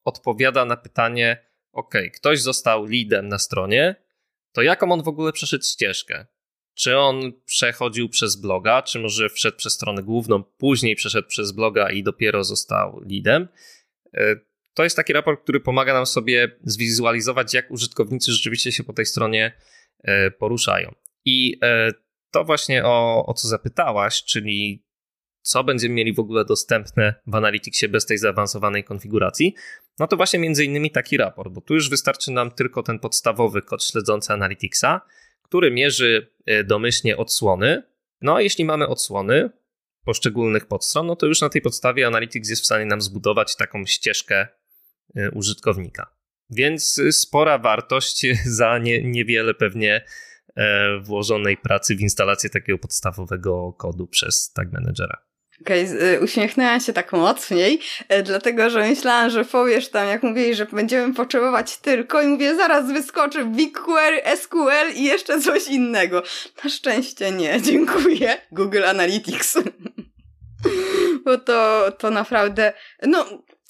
[0.03, 3.95] odpowiada na pytanie: OK, ktoś został leadem na stronie,
[4.51, 6.25] to jaką on w ogóle przeszedł ścieżkę?
[6.73, 11.89] Czy on przechodził przez bloga, czy może wszedł przez stronę główną, później przeszedł przez bloga
[11.89, 13.47] i dopiero został leadem?
[14.13, 14.35] E,
[14.73, 19.05] to jest taki raport, który pomaga nam sobie zwizualizować, jak użytkownicy rzeczywiście się po tej
[19.05, 19.53] stronie
[20.03, 20.95] e, poruszają.
[21.25, 21.91] I e,
[22.31, 24.83] to właśnie o, o co zapytałaś, czyli
[25.41, 29.55] co będziemy mieli w ogóle dostępne w Analyticsie bez tej zaawansowanej konfiguracji,
[29.99, 33.61] no to właśnie między innymi taki raport, bo tu już wystarczy nam tylko ten podstawowy
[33.61, 35.01] kod śledzący Analyticsa,
[35.41, 37.83] który mierzy e, domyślnie odsłony.
[38.21, 39.49] No a jeśli mamy odsłony
[40.05, 43.85] poszczególnych podstron, no to już na tej podstawie Analytics jest w stanie nam zbudować taką
[43.85, 44.47] ścieżkę
[45.15, 46.15] e, użytkownika.
[46.49, 48.25] Więc spora wartość
[48.59, 50.05] za nie, niewiele pewnie
[51.01, 55.29] włożonej pracy w instalację takiego podstawowego kodu przez Tag Managera.
[55.61, 60.55] Okej, okay, uśmiechnęłam się tak mocniej, e, dlatego że myślałam, że powiesz tam, jak mówili,
[60.55, 66.23] że będziemy potrzebować tylko i mówię, zaraz wyskoczy BigQuery, SQL i jeszcze coś innego.
[66.63, 68.37] Na szczęście nie, dziękuję.
[68.51, 69.57] Google Analytics.
[71.25, 73.25] Bo to, to naprawdę, no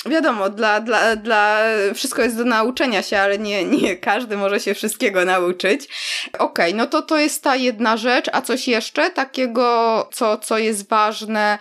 [0.06, 4.74] wiadomo, dla, dla, dla, wszystko jest do nauczenia się, ale nie, nie każdy może się
[4.74, 5.88] wszystkiego nauczyć.
[6.34, 10.58] Okej, okay, no to to jest ta jedna rzecz, a coś jeszcze takiego, co, co
[10.58, 11.60] jest ważne,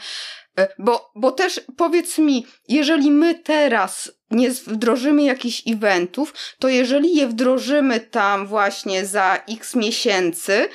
[0.59, 7.17] e, bo, bo też powiedz mi, jeżeli my teraz nie wdrożymy jakichś eventów, to jeżeli
[7.17, 10.69] je wdrożymy tam właśnie za x miesięcy,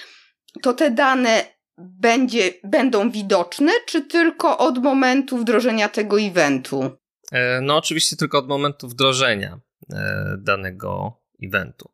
[0.62, 1.46] to te dane
[1.78, 7.03] będzie, będą widoczne, czy tylko od momentu wdrożenia tego eventu?
[7.34, 9.60] E, no, oczywiście tylko od momentu wdrożenia
[9.94, 11.92] e, danego eventu.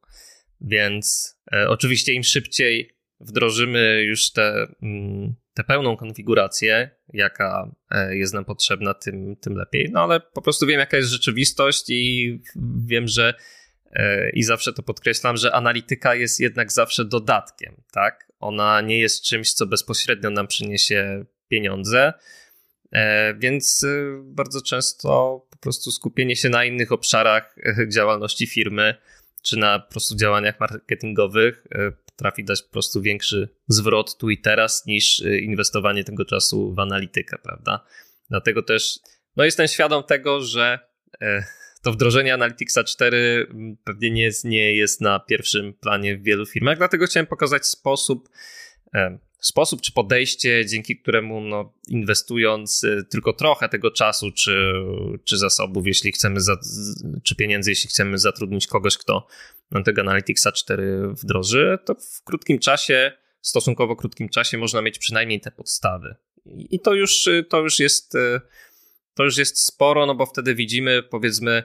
[0.62, 7.75] Więc e, oczywiście im szybciej wdrożymy już tę mm, te pełną konfigurację, jaka
[8.10, 9.89] jest nam potrzebna, tym, tym lepiej.
[9.91, 12.41] No ale po prostu wiem, jaka jest rzeczywistość i
[12.86, 13.34] wiem, że
[14.34, 18.32] i zawsze to podkreślam, że analityka jest jednak zawsze dodatkiem, tak?
[18.39, 22.13] Ona nie jest czymś, co bezpośrednio nam przyniesie pieniądze,
[23.38, 25.08] więc e, bardzo często
[25.49, 28.95] po prostu skupienie się na innych obszarach e, działalności firmy,
[29.41, 31.67] czy na po prostu działaniach marketingowych
[32.06, 37.38] potrafi dać po prostu większy zwrot tu i teraz niż inwestowanie tego czasu w analitykę,
[37.43, 37.86] prawda?
[38.30, 38.99] Dlatego też
[39.36, 40.80] no jestem świadom tego, że
[41.84, 43.47] to wdrożenie Analyticsa 4
[43.84, 48.30] pewnie nie jest, nie jest na pierwszym planie w wielu firmach, dlatego chciałem pokazać sposób,
[49.39, 54.73] sposób czy podejście, dzięki któremu no, inwestując y, tylko trochę tego czasu czy,
[55.23, 56.58] czy zasobów, jeśli chcemy, za,
[57.23, 59.28] czy pieniędzy, jeśli chcemy zatrudnić kogoś, kto
[59.71, 65.41] nam tego Analyticsa 4 wdroży, to w krótkim czasie, stosunkowo krótkim czasie można mieć przynajmniej
[65.41, 66.15] te podstawy.
[66.45, 68.41] I to już, to już jest y,
[69.13, 71.63] to już jest sporo, no bo wtedy widzimy powiedzmy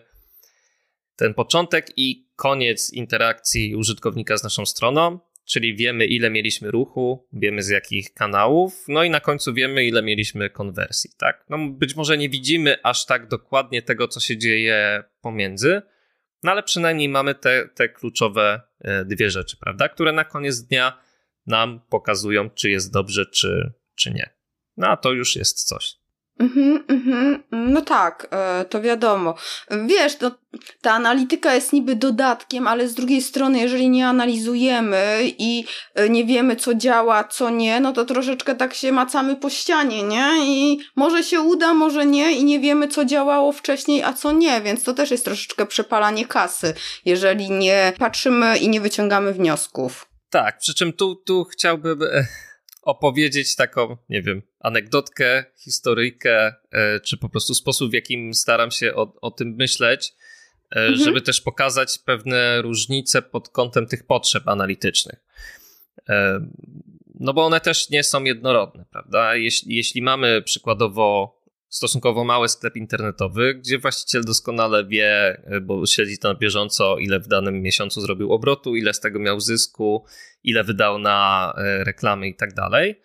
[1.17, 7.63] ten początek i koniec interakcji użytkownika z naszą stroną czyli wiemy, ile mieliśmy ruchu, wiemy
[7.63, 11.45] z jakich kanałów, no i na końcu wiemy, ile mieliśmy konwersji, tak?
[11.49, 15.83] No być może nie widzimy aż tak dokładnie tego, co się dzieje pomiędzy,
[16.43, 19.89] no ale przynajmniej mamy te, te kluczowe e, dwie rzeczy, prawda?
[19.89, 20.99] Które na koniec dnia
[21.47, 24.31] nam pokazują, czy jest dobrze, czy, czy nie.
[24.77, 26.04] No a to już jest coś.
[26.38, 27.42] Mhm, mhm.
[27.51, 29.35] No tak, e, to wiadomo.
[29.87, 30.31] Wiesz, to,
[30.81, 36.25] ta analityka jest niby dodatkiem, ale z drugiej strony, jeżeli nie analizujemy i e, nie
[36.25, 40.29] wiemy, co działa, co nie, no to troszeczkę tak się macamy po ścianie, nie?
[40.44, 44.61] I może się uda, może nie, i nie wiemy, co działało wcześniej, a co nie,
[44.61, 50.07] więc to też jest troszeczkę przepalanie kasy, jeżeli nie patrzymy i nie wyciągamy wniosków.
[50.31, 52.27] Tak, przy czym tu, tu chciałbym e,
[52.85, 58.94] opowiedzieć taką, nie wiem, anegdotkę, historyjkę, e, czy po prostu sposób, w jakim staram się
[58.94, 60.14] o, o tym myśleć,
[60.70, 60.97] e, mhm.
[60.97, 65.25] żeby też pokazać pewne różnice pod kątem tych potrzeb analitycznych.
[67.20, 69.37] No bo one też nie są jednorodne, prawda?
[69.37, 71.37] Jeśli, jeśli mamy przykładowo
[71.75, 77.29] stosunkowo mały sklep internetowy, gdzie właściciel doskonale wie, bo śledzi to na bieżąco, ile w
[77.29, 80.05] danym miesiącu zrobił obrotu, ile z tego miał zysku,
[80.43, 83.01] ile wydał na e, reklamy i tak dalej,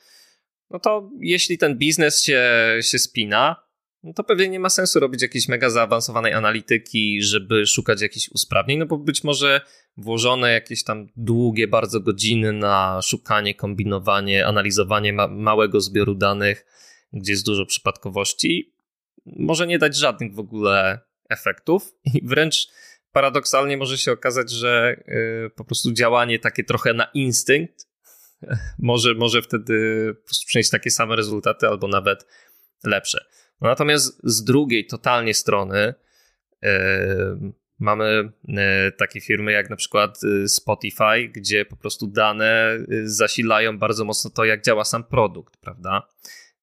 [0.69, 2.43] no to jeśli ten biznes się,
[2.81, 3.55] się spina,
[4.03, 8.79] no to pewnie nie ma sensu robić jakiejś mega zaawansowanej analityki, żeby szukać jakichś usprawnień,
[8.79, 9.61] no bo być może
[9.97, 16.65] włożone jakieś tam długie bardzo godziny na szukanie, kombinowanie, analizowanie ma małego zbioru danych,
[17.13, 18.73] gdzie jest dużo przypadkowości,
[19.25, 22.67] może nie dać żadnych w ogóle efektów i wręcz
[23.11, 25.03] paradoksalnie może się okazać, że
[25.47, 27.87] y, po prostu działanie takie trochę na instynkt
[28.79, 30.15] może, może wtedy
[30.47, 32.25] przynieść takie same rezultaty albo nawet
[32.83, 33.25] lepsze.
[33.61, 35.93] Natomiast z drugiej totalnie strony
[36.61, 36.69] yy,
[37.79, 43.77] mamy yy, takie firmy jak na przykład y, Spotify, gdzie po prostu dane y, zasilają
[43.77, 46.07] bardzo mocno to, jak działa sam produkt, prawda?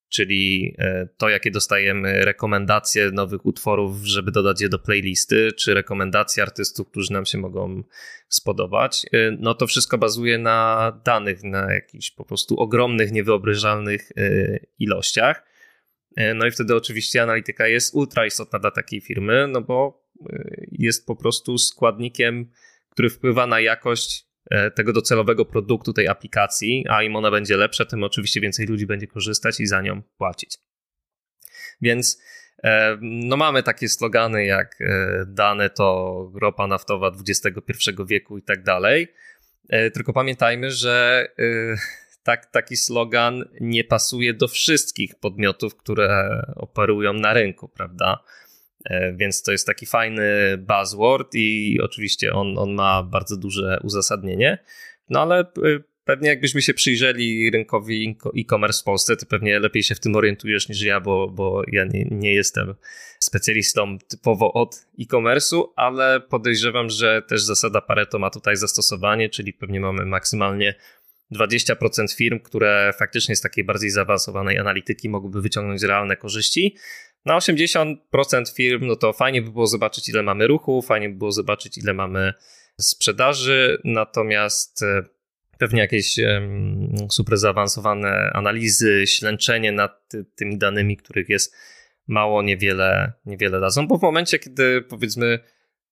[0.09, 6.43] Czyli e, to, jakie dostajemy rekomendacje nowych utworów, żeby dodać je do playlisty, czy rekomendacje
[6.43, 7.83] artystów, którzy nam się mogą
[8.29, 9.07] spodobać.
[9.13, 15.57] E, no to wszystko bazuje na danych, na jakichś po prostu ogromnych, niewyobrażalnych e, ilościach.
[16.35, 20.07] No i wtedy oczywiście analityka jest ultra istotna dla takiej firmy, no bo
[20.73, 22.51] jest po prostu składnikiem,
[22.91, 24.27] który wpływa na jakość
[24.75, 29.07] tego docelowego produktu, tej aplikacji, a im ona będzie lepsza, tym oczywiście więcej ludzi będzie
[29.07, 30.59] korzystać i za nią płacić.
[31.81, 32.23] Więc
[32.65, 37.51] e, no mamy takie slogany jak e, dane to ropa naftowa XXI
[38.07, 39.09] wieku i tak dalej.
[39.95, 41.27] Tylko pamiętajmy, że
[42.23, 48.25] tak, taki slogan nie pasuje do wszystkich podmiotów, które operują na rynku, prawda?
[48.91, 54.59] E, więc to jest taki fajny buzzword i oczywiście on, on ma bardzo duże uzasadnienie.
[55.09, 55.45] No ale e,
[56.05, 60.69] pewnie jakbyśmy się przyjrzeli rynkowi e-commerce w Polsce, to pewnie lepiej się w tym orientujesz
[60.69, 62.75] niż ja, bo, bo ja nie, nie jestem
[63.21, 69.81] specjalistą typowo od e-commerce'u, ale podejrzewam, że też zasada Pareto ma tutaj zastosowanie, czyli pewnie
[69.81, 70.75] mamy maksymalnie
[71.35, 76.77] 20% firm, które faktycznie z takiej bardziej zaawansowanej analityki mogłyby wyciągnąć realne korzyści,
[77.25, 77.97] na 80%
[78.57, 81.95] firm, no to fajnie by było zobaczyć, ile mamy ruchu, fajnie by było zobaczyć, ile
[81.95, 82.35] mamy
[82.81, 85.03] sprzedaży, natomiast e,
[85.59, 86.17] pewnie jakieś
[87.11, 90.03] super zaawansowane analizy, ślęczenie nad
[90.35, 91.57] tymi danymi, których jest
[92.09, 95.39] mało, niewiele, niewiele dadzą, bo w momencie, kiedy powiedzmy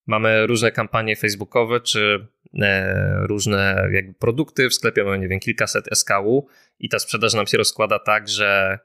[0.06, 2.26] mamy różne kampanie facebookowe, czy
[2.62, 7.46] e, różne jakby produkty w sklepie, mamy nie wiem, kilkaset SKU i ta sprzedaż nam
[7.46, 8.78] się rozkłada tak, że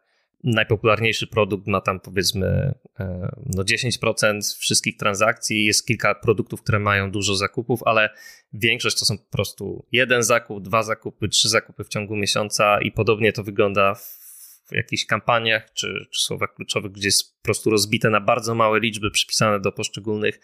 [0.44, 7.12] najpopularniejszy produkt ma tam powiedzmy e, no 10% wszystkich transakcji, jest kilka produktów, które mają
[7.12, 8.10] dużo zakupów, ale
[8.54, 12.92] większość to są po prostu jeden zakup, dwa zakupy, trzy zakupy w ciągu miesiąca i
[12.92, 18.10] podobnie to wygląda w jakichś kampaniach czy, czy słowach kluczowych, gdzie jest po prostu rozbite
[18.10, 20.40] na bardzo małe liczby przypisane do poszczególnych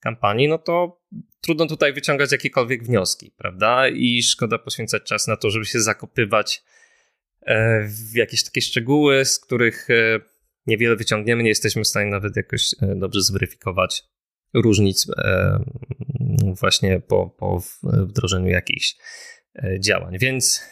[0.00, 1.00] kampanii, no to
[1.40, 3.88] trudno tutaj wyciągać jakiekolwiek wnioski, prawda?
[3.88, 6.62] I szkoda poświęcać czas na to, żeby się zakopywać
[8.14, 10.20] jakieś takie szczegóły, z których e,
[10.66, 14.04] niewiele wyciągniemy, nie jesteśmy w stanie nawet jakoś e, dobrze zweryfikować
[14.54, 15.06] różnic
[16.60, 18.96] właśnie po, po wdrożeniu jakichś
[19.80, 20.18] działań.
[20.18, 20.62] Więc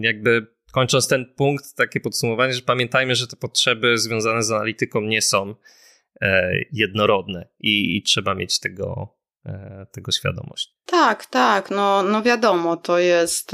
[0.00, 5.22] jakby kończąc ten punkt, takie podsumowanie, że pamiętajmy, że te potrzeby związane z analityką nie
[5.22, 5.54] są
[6.72, 9.16] jednorodne i, i trzeba mieć tego,
[9.92, 10.74] tego świadomość.
[10.86, 13.52] Tak, tak, no, no wiadomo, to jest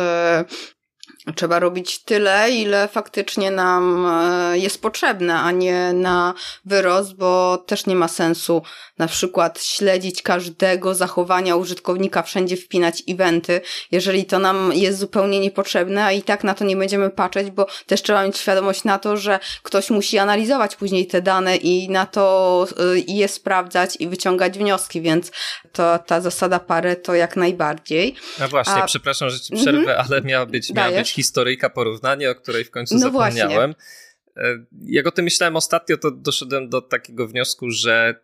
[1.35, 7.87] Trzeba robić tyle, ile faktycznie nam e, jest potrzebne, a nie na wyrost, bo też
[7.87, 8.63] nie ma sensu
[8.99, 13.61] na przykład śledzić każdego zachowania użytkownika, wszędzie wpinać eventy,
[13.91, 17.67] jeżeli to nam jest zupełnie niepotrzebne, a i tak na to nie będziemy patrzeć, bo
[17.87, 22.07] też trzeba mieć świadomość na to, że ktoś musi analizować później te dane i na
[22.07, 25.31] to e, je sprawdzać i wyciągać wnioski, więc
[25.73, 28.15] to ta zasada pary to jak najbardziej.
[28.41, 28.87] No właśnie, a...
[28.87, 30.05] przepraszam, że ci przerwę, mm -hmm.
[30.11, 33.75] ale miała być, miała być historyjka porównania, o której w końcu no zapomniałem.
[33.75, 34.67] Właśnie.
[34.87, 38.23] jak o tym myślałem ostatnio, to doszedłem do takiego wniosku, że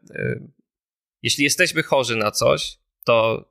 [1.23, 3.45] jeśli jesteśmy chorzy na coś, to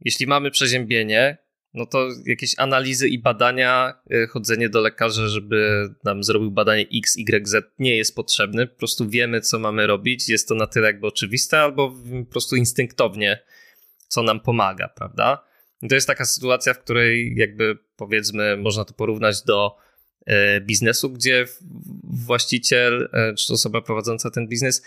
[0.00, 1.38] jeśli mamy przeziębienie,
[1.76, 7.16] no to jakieś analizy i badania, y, chodzenie do lekarza, żeby nam zrobił badanie X,
[7.16, 8.66] Y, Z nie jest potrzebne.
[8.66, 10.28] Po prostu wiemy, co mamy robić.
[10.28, 11.94] Jest to na tyle jakby oczywiste, albo
[12.24, 13.42] po prostu instynktownie,
[14.08, 15.45] co nam pomaga, prawda?
[15.82, 19.76] I to jest taka sytuacja, w której jakby powiedzmy, można to porównać do
[20.28, 21.46] y, biznesu, gdzie
[22.04, 24.82] właściciel, y, czy osoba prowadząca ten biznes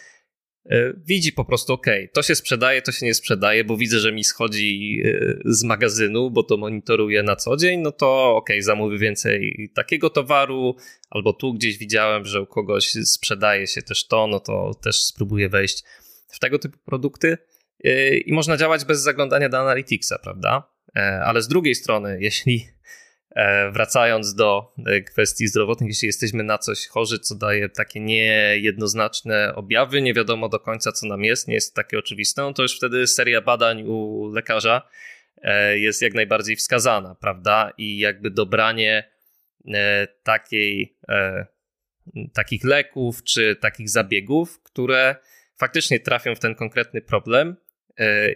[0.66, 4.12] E, widzi po prostu, ok, to się sprzedaje, to się nie sprzedaje, bo widzę, że
[4.12, 8.98] mi schodzi e, z magazynu, bo to monitoruję na co dzień, no to ok, zamówię
[8.98, 10.76] więcej takiego towaru,
[11.10, 15.50] albo tu gdzieś widziałem, że u kogoś sprzedaje się też to, no to też spróbuję
[15.50, 15.84] wejść
[16.28, 17.38] w tego typu produkty
[17.84, 20.79] e, i można działać bez zaglądania do Analyticsa, prawda?
[21.24, 22.70] Ale z drugiej strony, jeśli
[23.36, 29.56] E, wracając do e, kwestii zdrowotnych, jeśli jesteśmy na coś chorzy, co daje takie niejednoznaczne
[29.56, 32.78] objawy, nie wiadomo do końca, co nam jest, nie jest takie oczywiste, no to już
[32.78, 34.82] wtedy seria badań u lekarza
[35.42, 37.72] e, jest jak najbardziej wskazana, prawda?
[37.78, 39.10] I jakby dobranie
[40.24, 40.98] takiej,
[42.34, 45.16] takich leków czy takich zabiegów, które
[45.58, 47.56] faktycznie trafią w ten konkretny problem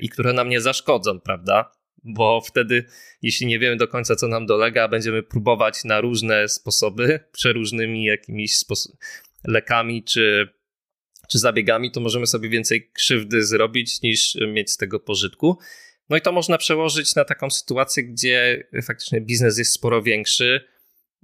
[0.02, 1.72] i które nam nie zaszkodzą, prawda?
[2.04, 2.86] Bo wtedy,
[3.22, 8.60] jeśli nie wiemy do końca, co nam dolega, będziemy próbować na różne sposoby, przeróżnymi jakimiś
[9.48, 10.50] lekami czy,
[11.30, 15.58] czy zabiegami, to możemy sobie więcej krzywdy zrobić niż mieć z tego pożytku.
[16.10, 20.62] No i to można przełożyć na taką sytuację, gdzie faktycznie biznes jest sporo większy.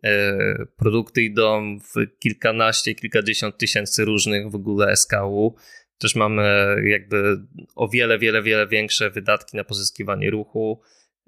[0.04, 5.56] E, produkty idą w kilkanaście, kilkadziesiąt tysięcy różnych w ogóle SKU
[6.00, 7.38] też mamy jakby
[7.76, 10.82] o wiele, wiele, wiele większe wydatki na pozyskiwanie ruchu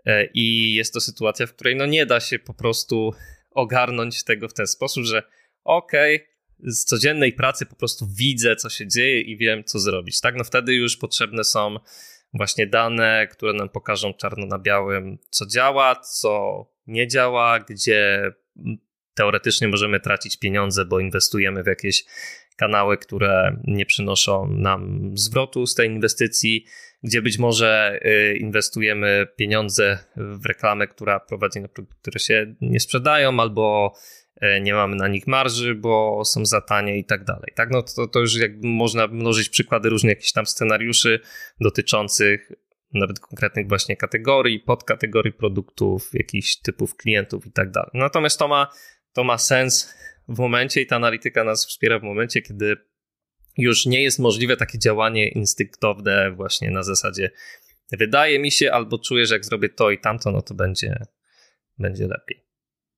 [0.05, 3.13] e, i jest to sytuacja, w której no nie da się po prostu
[3.51, 5.23] ogarnąć tego w ten sposób, że
[5.63, 6.27] okej, okay,
[6.63, 10.21] z codziennej pracy po prostu widzę, co się dzieje i wiem, co zrobić.
[10.21, 11.75] Tak, no wtedy już potrzebne są
[12.33, 18.31] właśnie dane, które nam pokażą czarno na białym, co działa, co nie działa, gdzie
[19.13, 22.05] teoretycznie możemy tracić pieniądze, bo inwestujemy w jakieś
[22.55, 26.65] kanały, które nie przynoszą nam zwrotu z tej inwestycji,
[27.03, 32.79] gdzie być może y, inwestujemy pieniądze w reklamę, która prowadzi na produkty, które się nie
[32.79, 33.93] sprzedają, albo
[34.43, 37.51] y, nie mamy na nich marży, bo są za tanie i tak dalej.
[37.55, 41.19] Tak, no to, to już jakby można mnożyć przykłady różnych jakichś tam scenariuszy
[41.59, 42.51] dotyczących
[42.93, 47.89] nawet konkretnych właśnie kategorii, podkategorii produktów, jakichś typów klientów i tak dalej.
[47.93, 48.67] Natomiast to ma,
[49.13, 49.93] to ma sens
[50.31, 52.77] w momencie i ta analityka nas wspiera w momencie, kiedy
[53.57, 57.31] już nie jest możliwe takie działanie instynktowne właśnie na zasadzie
[57.91, 61.05] wydaje mi się albo czuję, że jak zrobię to i tamto, no to będzie,
[61.79, 62.45] będzie lepiej.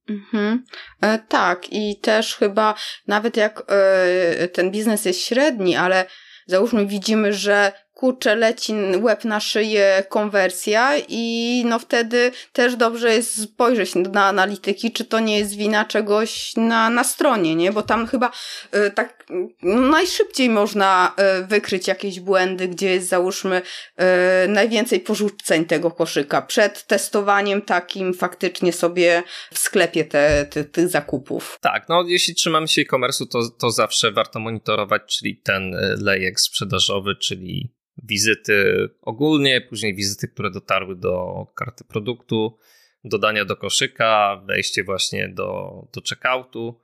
[0.10, 0.66] Mhm.
[1.02, 2.76] E, tak, i też chyba
[3.08, 6.06] nawet jak e, ten biznes jest średni, ale
[6.46, 7.72] załóżmy widzimy, że
[8.04, 14.92] kurczę, leci łeb na szyję konwersja i no wtedy też dobrze jest spojrzeć na analityki,
[14.92, 17.72] czy to nie jest wina czegoś na, na stronie, nie?
[17.72, 18.32] Bo tam chyba
[18.76, 19.26] y, tak
[19.62, 23.62] no, najszybciej można y, wykryć jakieś błędy, gdzie jest załóżmy
[24.46, 29.24] y, najwięcej porzuceń tego koszyka przed testowaniem takim faktycznie sobie
[29.54, 31.58] w sklepie te, te, tych zakupów.
[31.62, 37.16] Tak, no jeśli trzymamy się e-commerce'u, to, to zawsze warto monitorować, czyli ten lejek sprzedażowy,
[37.16, 37.74] czyli
[38.04, 42.58] wizyty ogólnie, później wizyty, które dotarły do karty produktu,
[43.04, 46.82] dodania do koszyka, wejście właśnie do, do checkoutu.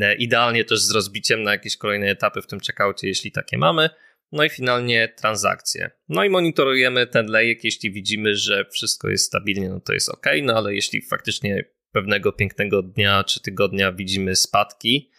[0.00, 3.90] E, idealnie też z rozbiciem na jakieś kolejne etapy w tym checkoutie, jeśli takie mamy.
[4.32, 5.90] No i finalnie transakcje.
[6.08, 10.26] No i monitorujemy ten lejek, jeśli widzimy, że wszystko jest stabilnie, no to jest ok,
[10.42, 15.10] no ale jeśli faktycznie pewnego pięknego dnia czy tygodnia widzimy spadki,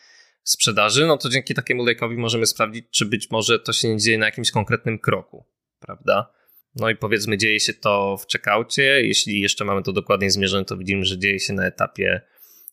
[0.43, 4.17] sprzedaży, no to dzięki takiemu lejkowi możemy sprawdzić, czy być może to się nie dzieje
[4.17, 5.45] na jakimś konkretnym kroku,
[5.79, 6.33] prawda?
[6.75, 8.83] No i powiedzmy, dzieje się to w checkoutie.
[8.83, 12.21] Jeśli jeszcze mamy to dokładnie zmierzone, to widzimy, że dzieje się na etapie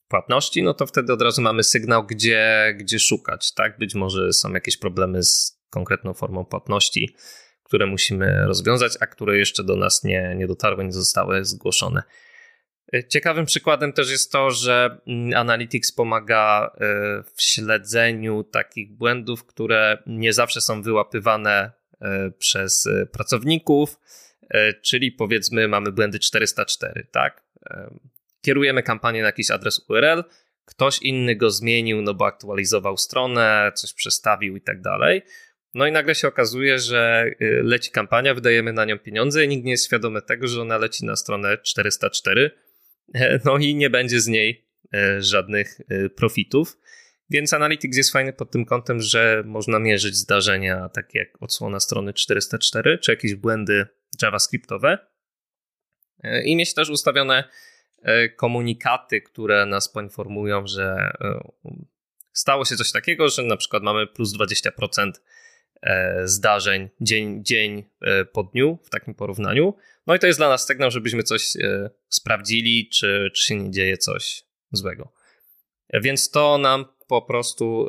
[0.08, 3.78] płatności, no to wtedy od razu mamy sygnał, gdzie, gdzie szukać, tak?
[3.78, 7.16] Być może są jakieś problemy z konkretną formą płatności,
[7.62, 12.02] które musimy rozwiązać, a które jeszcze do nas nie, nie dotarły, nie zostały zgłoszone.
[13.08, 16.78] Ciekawym przykładem też jest to, że mm, Analytics pomaga e,
[17.34, 21.70] w śledzeniu takich błędów, które nie zawsze są wyłapywane
[22.00, 24.00] e, przez e, pracowników,
[24.82, 27.42] czyli powiedzmy mamy błędy 404, tak?
[28.40, 30.24] Kierujemy kampanię na jakiś adres URL,
[30.64, 35.22] ktoś inny go zmienił, no bo aktualizował stronę, coś przestawił i tak dalej.
[35.74, 37.30] No i nagle się okazuje, że
[37.62, 41.04] leci kampania, wydajemy na nią pieniądze i nikt nie jest świadomy tego, że ona leci
[41.04, 42.50] na stronę 404
[43.44, 46.78] no i nie będzie z niej e, żadnych e, profitów.
[47.30, 52.12] Więc Analytics jest fajny pod tym kątem, że można mierzyć zdarzenia takie jak odsłona strony
[52.12, 53.86] 404, czy jakieś błędy
[54.22, 54.98] JavaScriptowe
[56.22, 57.44] e, i mieć też ustawione
[58.02, 61.52] e, komunikaty, które nas poinformują, że e,
[62.32, 65.12] stało się coś takiego, że na przykład mamy plus 20%
[66.24, 67.84] zdarzeń dzień, dzień
[68.32, 69.74] po dniu w takim porównaniu.
[70.06, 71.52] No i to jest dla nas sygnał, żebyśmy coś
[72.08, 75.12] sprawdzili, czy, czy się nie dzieje coś złego.
[75.92, 77.88] Więc to nam po prostu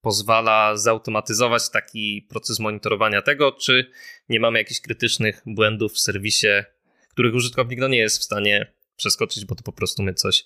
[0.00, 3.90] pozwala zautomatyzować taki proces monitorowania tego, czy
[4.28, 6.46] nie mamy jakichś krytycznych błędów w serwisie,
[7.10, 10.44] których użytkownik no nie jest w stanie przeskoczyć, bo to po prostu my coś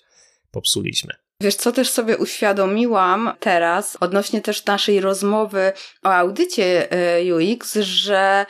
[0.51, 1.13] popsuliśmy.
[1.45, 5.73] Wiesz, co też sobie uświadomiłam teraz, odnośnie też naszej rozmowy
[6.03, 8.45] o audycie e, UX, że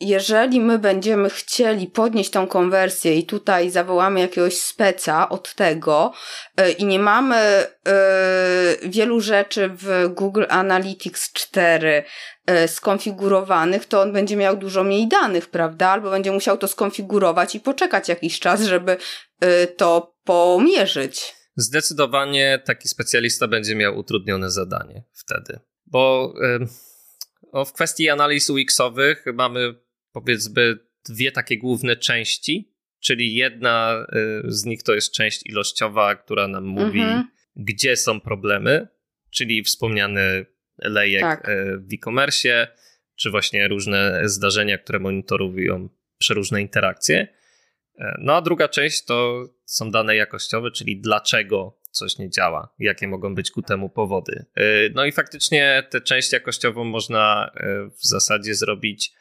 [0.00, 6.12] jeżeli my będziemy chcieli podnieść tą konwersję i tutaj zawołamy jakiegoś speca od tego
[6.58, 12.04] yy, i nie mamy yy, wielu rzeczy w Google Analytics 4
[12.48, 15.88] yy, skonfigurowanych, to on będzie miał dużo mniej danych, prawda?
[15.88, 18.96] Albo będzie musiał to skonfigurować i poczekać jakiś czas, żeby
[19.76, 21.41] to pomierzyć.
[21.56, 26.34] Zdecydowanie taki specjalista będzie miał utrudnione zadanie wtedy, bo
[27.66, 29.74] w kwestii analiz UX-owych mamy
[30.12, 30.78] powiedzmy
[31.08, 34.06] dwie takie główne części, czyli jedna
[34.46, 37.28] y, z nich to jest część ilościowa, która nam mówi, mhm.
[37.56, 38.88] gdzie są problemy,
[39.30, 40.46] czyli wspomniany
[40.78, 41.48] lejek tak.
[41.48, 42.68] Y, w e-commerce,
[43.16, 45.88] czy właśnie różne zdarzenia, które monitorują
[46.18, 47.28] przeróżne interakcje.
[47.98, 53.08] E, no a druga część to są dane jakościowe, czyli dlaczego coś nie działa, jakie
[53.08, 54.44] mogą być ku temu powody.
[54.54, 54.64] E,
[54.94, 59.12] no i faktycznie tę część jakościową można e, w zasadzie zrobić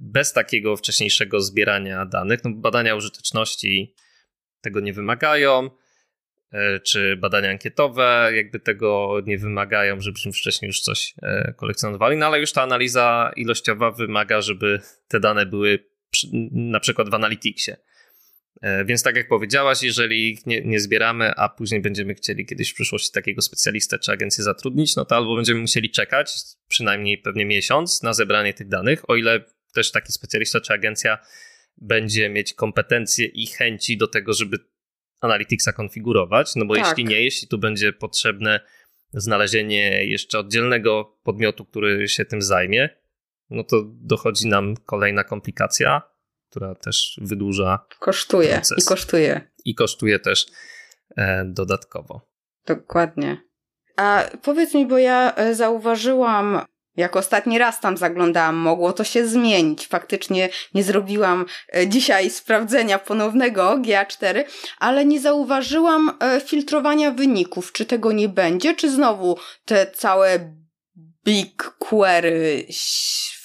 [0.00, 2.44] bez takiego wcześniejszego zbierania danych.
[2.44, 3.94] No, badania użyteczności
[4.60, 5.70] tego nie wymagają,
[6.84, 11.14] czy badania ankietowe jakby tego nie wymagają, żebyśmy wcześniej już coś
[11.56, 15.88] kolekcjonowali, no ale już ta analiza ilościowa wymaga, żeby te dane były
[16.52, 17.76] na przykład w Analyticsie.
[18.84, 22.74] Więc tak jak powiedziałaś, jeżeli ich nie, nie, zbieramy, a później będziemy chcieli kiedyś w
[22.74, 26.32] przyszłości takiego specjalistę czy agencję zatrudnić, no to albo będziemy musieli czekać
[26.68, 29.44] przynajmniej pewnie miesiąc na zebranie tych danych, o ile
[29.74, 31.18] też taki specjalista czy agencja
[31.76, 34.58] będzie mieć kompetencje i chęci do tego, żeby
[35.20, 36.86] Analyticsa konfigurować, no bo tak.
[36.86, 38.60] jeśli nie, jeśli tu będzie potrzebne
[39.12, 42.88] znalezienie jeszcze oddzielnego podmiotu, który się tym zajmie,
[43.50, 46.02] no to dochodzi nam kolejna komplikacja,
[46.50, 47.86] która też wydłuża.
[48.00, 48.84] Kosztuje proces.
[48.84, 49.50] i kosztuje.
[49.64, 50.46] I kosztuje też
[51.16, 52.20] e, dodatkowo.
[52.66, 53.42] Dokładnie.
[53.96, 56.60] A powiedz mi, bo ja e, zauważyłam
[56.98, 59.86] jak ostatni raz tam zaglądałam, mogło to się zmienić.
[59.86, 64.44] Faktycznie nie zrobiłam e, dzisiaj sprawdzenia ponownego GA4,
[64.78, 67.72] ale nie zauważyłam e, filtrowania wyników.
[67.72, 70.54] Czy tego nie będzie, czy znowu te całe
[71.24, 72.66] big query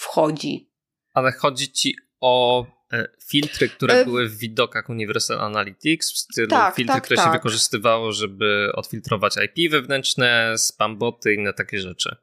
[0.03, 0.69] wchodzi?
[1.13, 4.05] Ale chodzi ci o e, filtry, które e...
[4.05, 7.25] były w widokach Universal Analytics, w stylu tak, filtry, tak, które tak.
[7.25, 12.15] się wykorzystywało, żeby odfiltrować IP wewnętrzne, spamboty i inne takie rzeczy.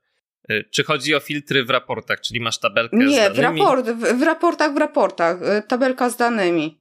[0.49, 3.35] E, czy chodzi o filtry w raportach, czyli masz tabelkę Nie, z danymi?
[3.35, 6.81] Nie, w, raport, w, w raportach, w raportach, e, tabelka z danymi.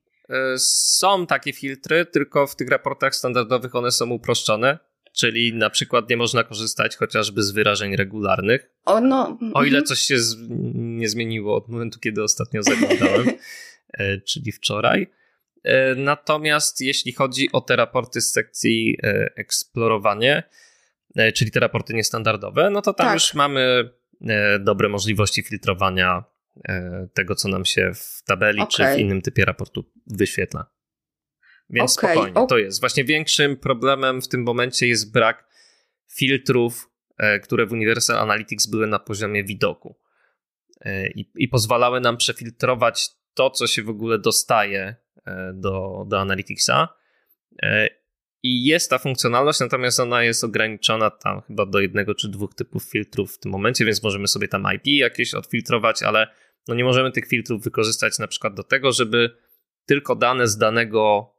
[0.57, 4.79] Są takie filtry, tylko w tych raportach standardowych one są uproszczone,
[5.13, 8.69] czyli na przykład nie można korzystać chociażby z wyrażeń regularnych.
[8.85, 9.85] O, no, o ile mhm.
[9.85, 10.35] coś się z,
[10.73, 13.27] nie zmieniło od momentu, kiedy ostatnio zaglądałem,
[14.29, 15.07] czyli wczoraj.
[15.95, 18.97] Natomiast jeśli chodzi o te raporty z sekcji
[19.35, 20.43] eksplorowanie,
[21.15, 23.13] E, czyli te raporty niestandardowe, no to tam tak.
[23.13, 23.89] już mamy
[24.27, 26.23] e, dobre możliwości filtrowania
[26.67, 28.71] e, tego, co nam się w tabeli okay.
[28.71, 30.65] czy w innym typie raportu wyświetla.
[31.69, 32.11] Więc okay.
[32.11, 32.79] spokojnie, to jest.
[32.79, 35.49] Właśnie większym problemem w tym momencie jest brak
[36.15, 36.89] filtrów,
[37.43, 39.99] które w Universal Analytics były na poziomie widoku
[41.15, 44.95] i, i pozwalały nam przefiltrować to, co się w ogóle dostaje
[45.53, 46.87] do, do Analyticsa
[48.43, 52.83] i jest ta funkcjonalność, natomiast ona jest ograniczona tam chyba do jednego czy dwóch typów
[52.83, 56.27] filtrów w tym momencie, więc możemy sobie tam IP jakieś odfiltrować, ale
[56.67, 59.37] no nie możemy tych filtrów wykorzystać na przykład do tego, żeby
[59.85, 61.31] tylko dane z danego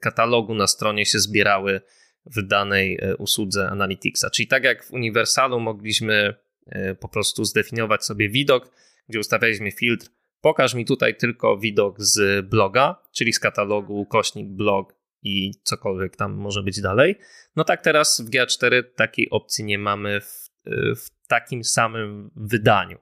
[0.00, 1.80] katalogu na stronie się zbierały
[2.26, 4.30] w danej e, usłudze Analyticsa.
[4.30, 6.34] Czyli tak jak w Universalu mogliśmy
[6.66, 8.70] e, po prostu zdefiniować sobie widok,
[9.08, 10.06] gdzie ustawialiśmy filtr,
[10.40, 16.32] pokaż mi tutaj tylko widok z bloga, czyli z katalogu kośnik blog i cokolwiek tam
[16.32, 17.18] może być dalej.
[17.56, 20.50] No tak teraz w GA4 takiej opcji nie mamy w,
[20.96, 22.98] w takim samym wydaniu.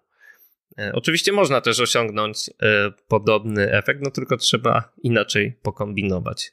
[0.78, 6.52] E, oczywiście można też osiągnąć e, podobny efekt, no tylko trzeba inaczej pokombinować.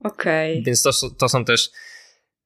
[0.00, 0.52] Okej.
[0.52, 0.62] Okay.
[0.66, 1.70] Więc to, to są też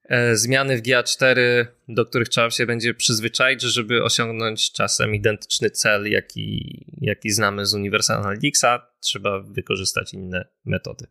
[0.05, 6.11] e, zmiany w GA4, do których trzeba się będzie przyzwyczaić, żeby osiągnąć czasem identyczny cel,
[6.11, 11.07] jaki, jaki znamy z Universal Analyticsa, trzeba wykorzystać inne metody.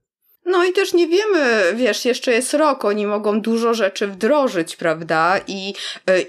[0.46, 5.40] No i też nie wiemy, wiesz, jeszcze jest rok, oni mogą dużo rzeczy wdrożyć, prawda?
[5.48, 5.74] I,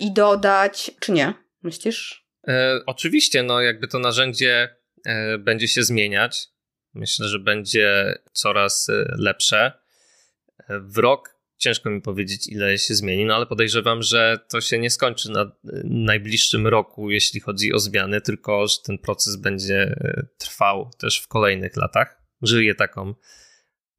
[0.00, 1.34] i dodać, czy nie?
[1.62, 2.25] Myślisz?
[2.48, 4.76] E, oczywiście, no jakby to narzędzie
[5.06, 6.48] e, będzie się zmieniać.
[6.94, 9.72] Myślę, że będzie coraz e, lepsze.
[10.68, 14.90] W rok ciężko mi powiedzieć, ile się zmieni, no ale podejrzewam, że to się nie
[14.90, 15.52] skończy na
[15.84, 19.96] najbliższym roku, jeśli chodzi o zmiany, tylko że ten proces będzie
[20.38, 22.22] trwał też w kolejnych latach.
[22.42, 23.14] Żyję taką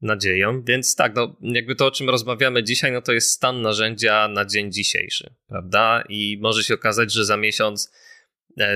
[0.02, 0.62] nadzieją.
[0.64, 4.44] Więc tak, no jakby to, o czym rozmawiamy dzisiaj, no to jest stan narzędzia na
[4.44, 6.04] dzień dzisiejszy, prawda?
[6.08, 7.92] I może się okazać, że za miesiąc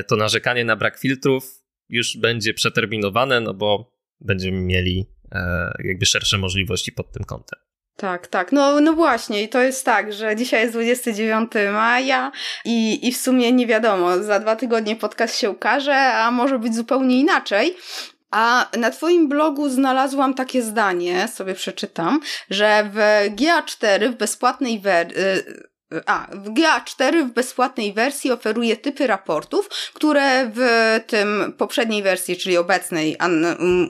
[0.08, 6.38] to narzekanie na brak filtrów już będzie przeterminowane, no bo będziemy mieli e, jakby szersze
[6.38, 7.58] możliwości pod tym kątem.
[7.96, 8.52] Tak, tak.
[8.52, 12.32] No, no właśnie, i to jest tak, że dzisiaj jest 29 maja
[12.64, 16.74] i, i w sumie nie wiadomo, za dwa tygodnie podcast się ukaże, a może być
[16.74, 17.76] zupełnie inaczej.
[18.30, 22.20] A na Twoim blogu znalazłam takie zdanie, sobie przeczytam,
[22.50, 22.98] że w
[23.36, 25.22] GA4 w bezpłatnej wersji
[26.06, 30.60] a, w GA4 w bezpłatnej wersji oferuje typy raportów, które w
[31.06, 33.16] tym poprzedniej wersji, czyli obecnej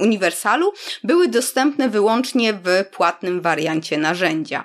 [0.01, 0.73] Uniwersalu,
[1.05, 4.65] były dostępne wyłącznie w płatnym wariancie narzędzia.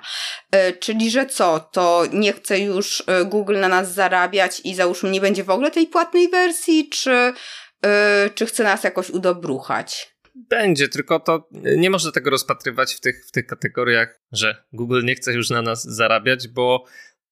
[0.50, 5.10] E, czyli, że co, to nie chce już e, Google na nas zarabiać i załóżmy
[5.10, 7.32] nie będzie w ogóle tej płatnej wersji, czy
[7.82, 10.18] yy, czy chce nas jakoś udobruchać.
[10.34, 15.14] Będzie, tylko to nie można tego rozpatrywać w tych, w tych kategoriach, że Google nie
[15.14, 16.84] chce już na nas zarabiać, bo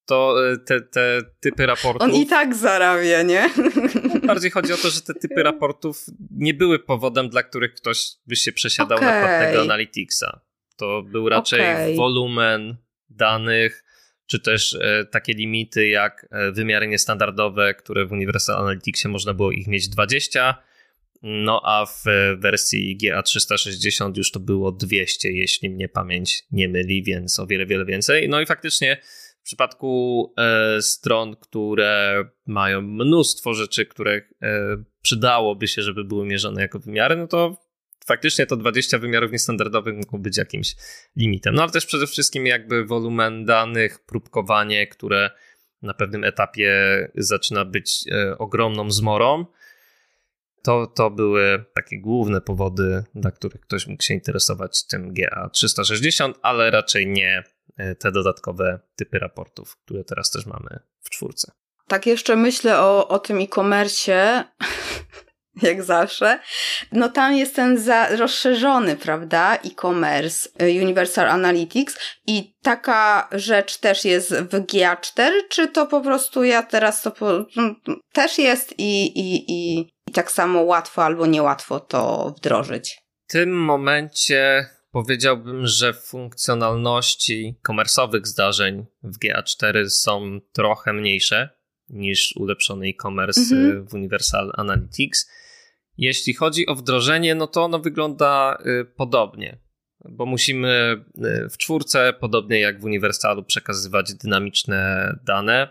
[0.07, 2.03] to y, te, te typy raportów.
[2.03, 3.51] On i tak zarabia, nie?
[4.27, 8.37] Bardziej chodzi o to, że te typy raportów nie były powodem, dla których ktoś by
[8.37, 9.11] się przesiadał okay.
[9.11, 10.41] na płatnego Analyticsa.
[10.77, 11.95] To był raczej okay.
[11.97, 12.77] wolumen
[13.11, 13.85] danych,
[14.27, 19.53] czy też e, takie limity jak e, wymiary niestandardowe, które w Universal Analyticsie można było
[19.53, 20.63] ich mieć 20,
[21.23, 22.05] no a w
[22.39, 27.85] wersji GA360 już to było 200, jeśli mnie pamięć nie myli, więc o wiele, wiele
[27.85, 28.29] więcej.
[28.29, 29.01] No i faktycznie
[29.47, 34.23] w przypadku e, stron, które mają mnóstwo rzeczy, które e,
[35.03, 37.57] przydałoby się, żeby były mierzone jako wymiary, no to
[38.07, 40.77] faktycznie to 20 wymiarów niestandardowych mogą być jakimś
[41.17, 41.55] limitem.
[41.55, 45.31] No ale też przede wszystkim jakby wolumen danych, próbkowanie, które
[45.83, 46.73] na pewnym etapie
[47.15, 49.47] zaczyna być e, ogromną zmorą.
[50.63, 56.71] To, to były takie główne powody, dla których ktoś mógł się interesować tym GA360, ale
[56.71, 57.56] raczej nie
[57.99, 61.53] te dodatkowe typy raportów, które teraz też mamy w czwórce.
[61.89, 64.45] Tak jeszcze myślę o, o tym e-commerce
[65.63, 66.39] jak zawsze.
[66.93, 74.05] No tam jest ten za, rozszerzony, prawda, e-commerce, y, Universal Analytics i taka rzecz też
[74.05, 77.75] jest w GA4, czy to po prostu ja teraz to po, no,
[78.13, 82.99] też jest i, i, i, i tak samo łatwo albo niełatwo to wdrożyć?
[83.29, 84.67] W tym momencie
[84.97, 91.49] powiedziałbym, że funkcjonalności komersowych zdarzeń w GA4 są trochę mniejsze
[91.89, 93.89] niż ulepszony e-commerce mhm.
[93.89, 95.27] w Universal Analytics
[95.99, 99.59] jeśli chodzi o wdrożenie, no to ono wygląda y, podobnie,
[100.05, 105.69] bo musimy y, w czwórce, podobnie jak w Uniwersalu, przekazywać dynamiczne dane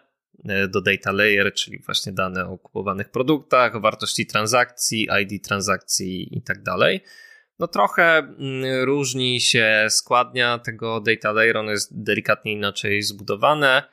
[0.49, 6.37] y, do data layer, czyli właśnie dane o kupowanych produktach, o wartości transakcji, ID transakcji
[6.37, 7.01] i tak dalej.
[7.59, 13.83] No trochę mm, różni się składnia tego data layer, ono jest delikatnie inaczej zbudowane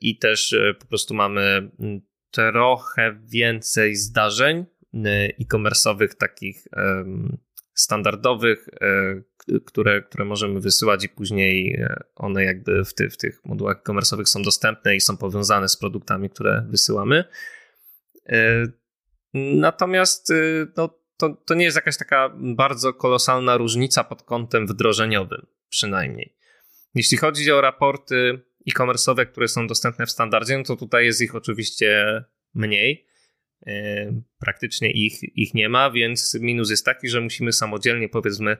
[0.00, 4.64] i też po prostu mamy mm, trochę więcej zdarzeń
[5.40, 6.64] e-commerce'owych, takich
[7.76, 13.44] standardowych, e, które, które możemy wysyłać i później e, one jakby w, ty, w tych
[13.44, 17.24] modułach e-commerce'owych są dostępne i są powiązane z produktami, które wysyłamy.
[18.28, 18.66] E,
[19.34, 20.32] natomiast
[20.76, 26.36] no, to, to nie jest jakaś taka bardzo kolosalna różnica pod kątem wdrożeniowym, przynajmniej.
[26.94, 31.34] Jeśli chodzi o raporty e-commerce'owe, które są dostępne w standardzie, no to tutaj jest ich
[31.34, 32.22] oczywiście
[32.54, 33.06] mniej.
[33.66, 38.56] E, praktycznie ich, ich nie ma, więc minus jest taki, że musimy samodzielnie powiedzmy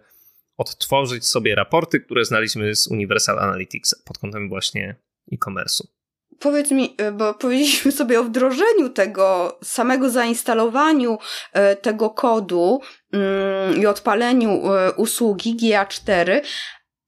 [0.56, 4.96] odtworzyć sobie raporty, które znaliśmy z Universal Analytics pod kątem właśnie
[5.32, 5.95] e-commerce'u.
[6.38, 11.18] Powiedz mi, e, bo powiedzieliśmy sobie o wdrożeniu tego, samego zainstalowaniu
[11.52, 12.80] e, tego kodu
[13.12, 14.62] mm, i odpaleniu
[14.96, 16.40] usługi GA4,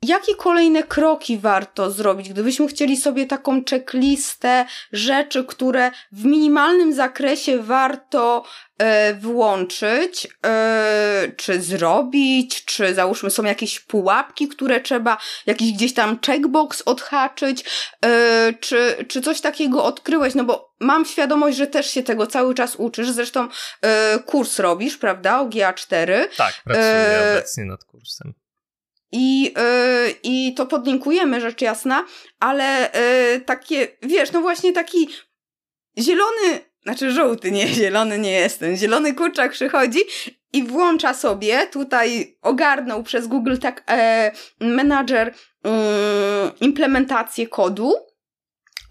[0.03, 7.59] jakie kolejne kroki warto zrobić, gdybyśmy chcieli sobie taką checklistę rzeczy, które w minimalnym zakresie
[7.59, 8.45] warto
[8.79, 16.19] e, włączyć, e, czy zrobić, czy załóżmy są jakieś pułapki, które trzeba, jakiś gdzieś tam
[16.27, 17.65] checkbox odhaczyć,
[18.05, 22.55] e, czy, czy coś takiego odkryłeś, no bo mam świadomość, że też się tego cały
[22.55, 23.49] czas uczysz, zresztą
[23.83, 26.27] e, kurs robisz, prawda, o GA4.
[26.37, 28.35] Tak, pracuję e, obecnie nad kursem.
[29.13, 32.05] I, yy, I to podlinkujemy, rzecz jasna,
[32.41, 32.91] ale
[33.33, 35.09] yy, takie, wiesz, no właśnie taki
[35.99, 40.01] zielony, znaczy żółty, nie, zielony nie jestem, zielony kurczak przychodzi
[40.53, 45.35] i włącza sobie, tutaj ogarnął przez Google tak e, menadżer
[45.65, 45.71] yy,
[46.61, 47.95] implementację kodu,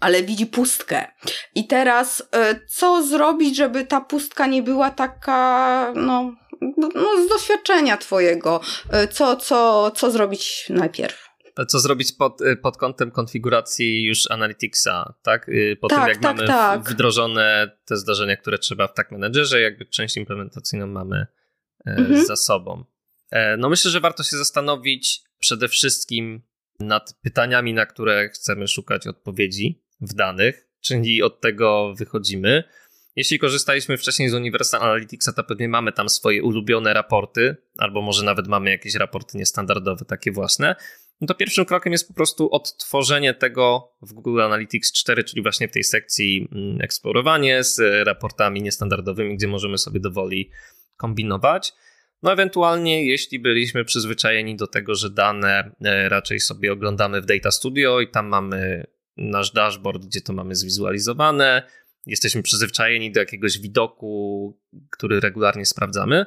[0.00, 1.06] ale widzi pustkę.
[1.54, 6.32] I teraz e, co zrobić, żeby ta pustka nie była taka, no,
[6.76, 11.28] no, z doświadczenia twojego, e, co, co, co zrobić najpierw?
[11.68, 15.48] Co zrobić pod, e, pod kątem konfiguracji już Analyticsa, tak?
[15.48, 16.90] E, po tak, tym, jak tak, mamy tak.
[16.90, 21.26] wdrożone te zdarzenia, które trzeba w tak Managerze, jakby część implementacyjną mamy
[21.86, 22.26] mhm.
[22.26, 22.84] za sobą.
[23.58, 26.42] No myślę, że warto się zastanowić przede wszystkim
[26.80, 32.64] nad pytaniami, na które chcemy szukać odpowiedzi w danych, czyli od tego wychodzimy.
[33.18, 38.24] Jeśli korzystaliśmy wcześniej z Universal Analyticsa, to pewnie mamy tam swoje ulubione raporty, albo może
[38.24, 40.76] nawet mamy jakieś raporty niestandardowe, takie własne.
[41.20, 45.68] No to pierwszym krokiem jest po prostu odtworzenie tego w Google Analytics 4, czyli właśnie
[45.68, 50.50] w tej sekcji mm, eksplorowanie z raportami niestandardowymi, gdzie możemy sobie dowoli
[50.96, 51.72] kombinować.
[52.22, 57.50] No ewentualnie, jeśli byliśmy przyzwyczajeni do tego, że dane e, raczej sobie oglądamy w Data
[57.50, 61.62] Studio i tam mamy nasz dashboard, gdzie to mamy zwizualizowane,
[62.06, 66.26] jesteśmy przyzwyczajeni do jakiegoś widoku, który regularnie sprawdzamy,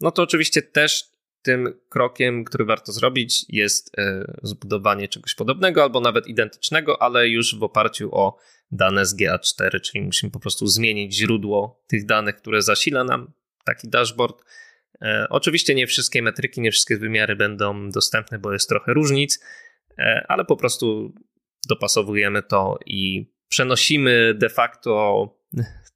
[0.00, 6.00] no to oczywiście też tym krokiem, który warto zrobić, jest e, zbudowanie czegoś podobnego albo
[6.00, 8.38] nawet identycznego, ale już w oparciu o
[8.70, 13.32] dane z GA4, czyli musimy po prostu zmienić źródło tych danych, które zasila nam
[13.64, 14.44] taki dashboard.
[15.02, 19.40] E, oczywiście nie wszystkie metryki, nie wszystkie wymiary będą dostępne, bo jest trochę różnic,
[19.98, 21.14] e, ale po prostu
[21.68, 25.28] dopasowujemy to i przenosimy de facto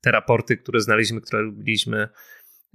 [0.00, 2.08] te raporty, które znaleźliśmy, które lubiliśmy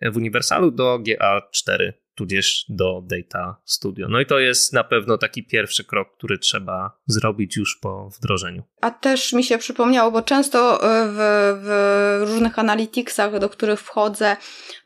[0.02, 4.08] w Uniwersalu do GA4 tudzież do Data Studio.
[4.10, 8.64] No i to jest na pewno taki pierwszy krok, który trzeba zrobić już po wdrożeniu.
[8.84, 11.18] A też mi się przypomniało, bo często e, w,
[11.64, 14.36] w różnych analyticsach, do których wchodzę,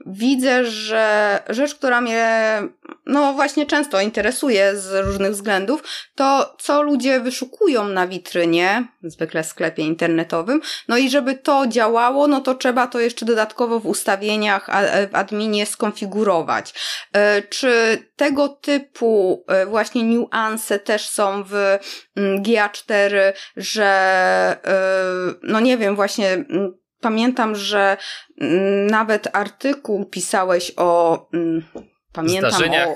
[0.06, 2.62] widzę, że rzecz, która mnie
[3.06, 5.84] no właśnie często interesuje z różnych względów,
[6.16, 10.62] to co ludzie wyszukują na witrynie, zwykle w sklepie internetowym.
[10.88, 14.68] No i żeby to działało, no to trzeba to jeszcze dodatkowo w ustawieniach
[15.12, 16.74] w adminie skonfigurować.
[17.14, 21.54] E, czy tego typu e, właśnie niuanse też są w
[22.16, 27.98] mm, GA4, że e, no nie wiem, właśnie mm, pamiętam, że
[28.42, 31.30] mm, nawet artykuł pisałeś o
[32.14, 32.90] pamiętam zdarzeniach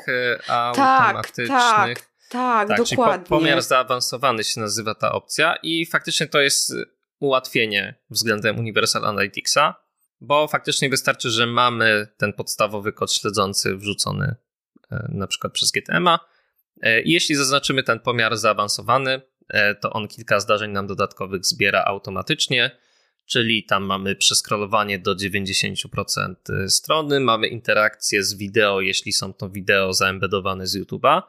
[0.49, 0.53] o...
[0.53, 1.47] automatycznych.
[1.47, 2.11] Tak, tak.
[2.31, 3.27] Tak, tak dokładnie.
[3.27, 6.73] Pomiar zaawansowany się nazywa ta opcja i faktycznie to jest
[7.19, 9.75] ułatwienie względem Universal Analyticsa
[10.21, 14.35] bo faktycznie wystarczy, że mamy ten podstawowy kod śledzący wrzucony
[14.91, 16.19] e, na przykład przez GTMA
[16.81, 19.21] e, i jeśli zaznaczymy ten pomiar zaawansowany, e,
[19.81, 22.71] to on kilka zdarzeń nam dodatkowych zbiera automatycznie,
[23.25, 26.35] czyli tam mamy przeskrolowanie do 90%
[26.67, 31.21] strony, mamy interakcję z wideo, jeśli są to wideo zaembedowane z YouTube'a.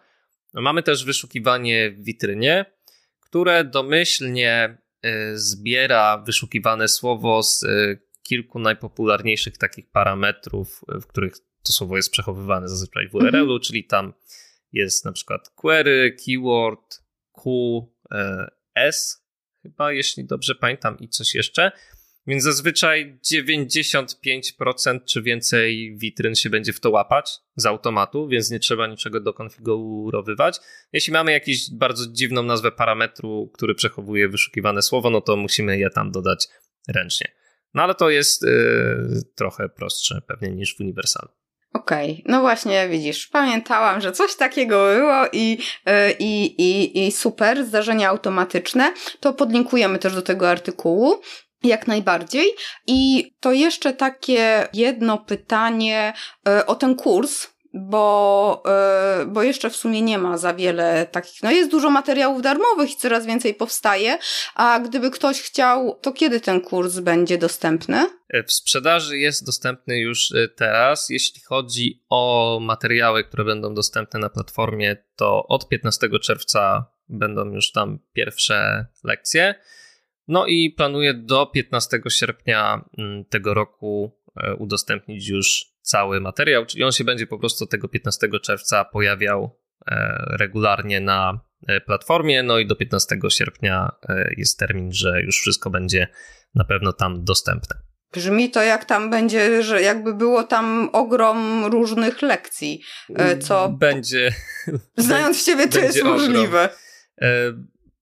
[0.54, 2.64] No, mamy też wyszukiwanie w witrynie,
[3.20, 4.78] które domyślnie
[5.34, 7.64] zbiera wyszukiwane słowo z
[8.22, 13.60] kilku najpopularniejszych takich parametrów, w których to słowo jest przechowywane zazwyczaj w URL-u, mhm.
[13.60, 14.12] czyli tam
[14.72, 17.02] jest na przykład query, keyword,
[17.42, 17.91] Q, e,
[18.74, 19.26] S,
[19.62, 21.72] chyba, jeśli dobrze pamiętam, i coś jeszcze.
[22.26, 28.58] Więc zazwyczaj 95% czy więcej witryn się będzie w to łapać z automatu, więc nie
[28.58, 30.58] trzeba niczego dokonfigurowywać.
[30.92, 35.90] Jeśli mamy jakąś bardzo dziwną nazwę parametru, który przechowuje wyszukiwane słowo, no to musimy je
[35.90, 36.48] tam dodać
[36.88, 37.32] ręcznie.
[37.74, 41.28] No ale to jest yy, trochę prostsze pewnie niż w Universalu.
[41.74, 42.22] Okej, okay.
[42.26, 48.08] no właśnie widzisz, pamiętałam, że coś takiego było i, yy, i, i, i super, zdarzenia
[48.08, 48.92] automatyczne.
[49.20, 51.20] To podlinkujemy też do tego artykułu.
[51.62, 52.46] Jak najbardziej.
[52.86, 56.12] I to jeszcze takie jedno pytanie
[56.46, 58.62] yy, o ten kurs, bo,
[59.18, 61.42] yy, bo jeszcze w sumie nie ma za wiele takich.
[61.42, 64.18] No jest dużo materiałów darmowych i coraz więcej powstaje,
[64.54, 68.06] a gdyby ktoś chciał, to kiedy ten kurs będzie dostępny?
[68.28, 71.10] E, w sprzedaży jest dostępny już e, teraz.
[71.10, 77.72] Jeśli chodzi o materiały, które będą dostępne na platformie, to od 15 czerwca będą już
[77.72, 79.54] tam pierwsze lekcje.
[80.28, 86.84] No i planuję do 15 sierpnia mm, tego roku e, udostępnić już cały materiał, czyli
[86.84, 89.58] on się będzie po prostu tego 15 czerwca pojawiał
[90.38, 91.40] regularnie na
[91.86, 92.42] platformie.
[92.42, 93.92] No i do 15 sierpnia
[94.36, 96.08] jest termin, że już wszystko będzie
[96.54, 97.76] na pewno tam dostępne.
[98.12, 102.82] Brzmi to jak tam będzie, że jakby było tam ogrom różnych lekcji,
[103.14, 103.68] e, co...
[103.68, 104.34] Będzie...
[104.96, 106.12] Znając ciebie to jest ogrom.
[106.12, 106.68] możliwe.
[107.22, 107.28] E,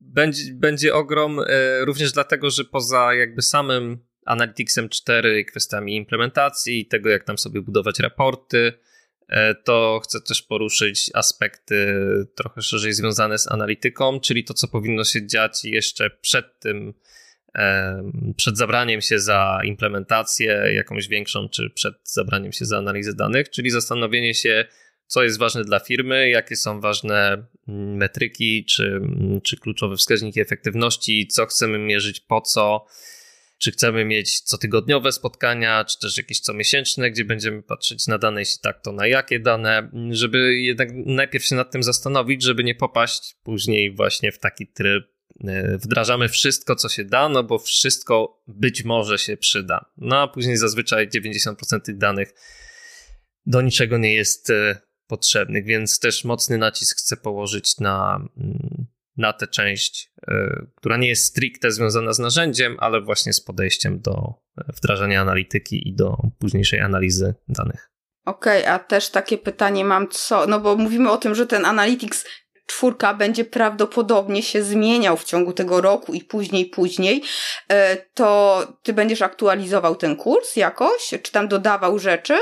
[0.01, 1.45] będzie, będzie ogrom e,
[1.85, 7.62] również dlatego, że poza jakby samym Analyticsem 4 i kwestiami implementacji tego, jak tam sobie
[7.62, 8.73] budować raporty,
[9.64, 11.97] to chcę też poruszyć aspekty
[12.35, 16.95] trochę szerzej związane z analityką, czyli to, co powinno się dziać jeszcze przed tym,
[18.37, 23.71] przed zabraniem się za implementację jakąś większą, czy przed zabraniem się za analizę danych, czyli
[23.71, 24.64] zastanowienie się,
[25.07, 30.41] co jest ważne dla firmy, jakie są ważne mm, metryki, czy, mm, czy kluczowe wskaźniki
[30.41, 32.87] efektywności, co chcemy mierzyć, po co,
[33.61, 38.59] czy chcemy mieć cotygodniowe spotkania, czy też jakieś comiesięczne, gdzie będziemy patrzeć na dane, jeśli
[38.63, 43.35] tak, to na jakie dane, żeby jednak najpierw się nad tym zastanowić, żeby nie popaść
[43.43, 45.05] później właśnie w taki tryb
[45.49, 49.91] E, wdrażamy wszystko, co się da, no bo wszystko być może się przyda.
[49.97, 52.35] No a później zazwyczaj 90% tych danych
[53.47, 58.87] do niczego nie jest e, potrzebnych, więc też mocny nacisk chcę położyć na, mm,
[59.21, 64.01] na tę część, e, która nie jest stricte związana z narzędziem, ale właśnie z podejściem
[64.01, 64.35] do
[64.77, 67.91] wdrażania analityki i do późniejszej analizy danych.
[68.27, 71.64] Okej, okay, a też takie pytanie mam, co, no bo mówimy o tym, że ten
[71.64, 72.25] Analytics
[72.66, 77.23] czwórka będzie prawdopodobnie się zmieniał w ciągu tego roku i później, później,
[77.68, 81.14] e, to ty będziesz aktualizował ten kurs jakoś?
[81.23, 82.35] Czy tam dodawał rzeczy?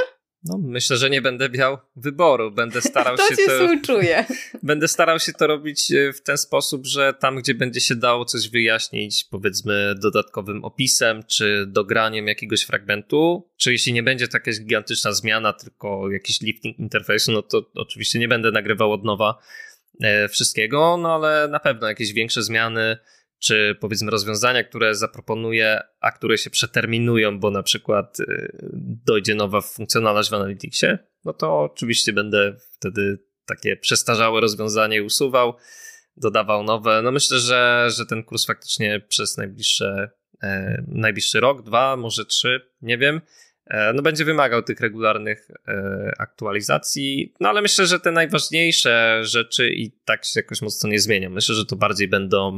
[0.45, 2.51] No, myślę, że nie będę miał wyboru.
[2.51, 3.53] Będę starał to się to.
[3.53, 4.24] Współczuję.
[4.62, 8.24] Będę starał się to robić e, w ten sposób, że tam, gdzie będzie się dało
[8.24, 14.61] coś wyjaśnić, powiedzmy dodatkowym opisem, czy dograniem jakiegoś fragmentu, czy jeśli nie będzie to jakaś
[14.61, 19.39] gigantyczna zmiana, tylko jakiś lifting interfejsu, no to oczywiście nie będę nagrywał od nowa
[20.03, 22.97] E, wszystkiego, no ale na pewno jakieś większe zmiany,
[23.39, 28.49] czy powiedzmy rozwiązania, które zaproponuję, a które się przeterminują, bo na przykład e,
[29.07, 35.55] dojdzie nowa funkcjonalność w Analyticsie, no to oczywiście będę wtedy takie przestarzałe rozwiązanie usuwał,
[36.16, 37.03] dodawał nowe.
[37.03, 40.11] No myślę, że, że ten kurs faktycznie przez najbliższe,
[40.43, 43.20] e, najbliższy rok, dwa, może trzy, nie wiem,
[43.68, 49.70] E, no będzie wymagał tych regularnych e, aktualizacji, no ale myślę, że te najważniejsze rzeczy
[49.70, 51.30] i tak się jakoś mocno nie zmienią.
[51.30, 52.53] Myślę, że to bardziej będą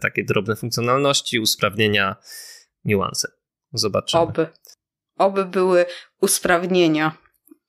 [0.00, 2.16] takie drobne funkcjonalności, usprawnienia,
[2.84, 3.28] niuanse.
[3.72, 4.22] Zobaczymy.
[4.22, 4.46] Oby.
[5.18, 5.86] Oby były
[6.20, 7.12] usprawnienia.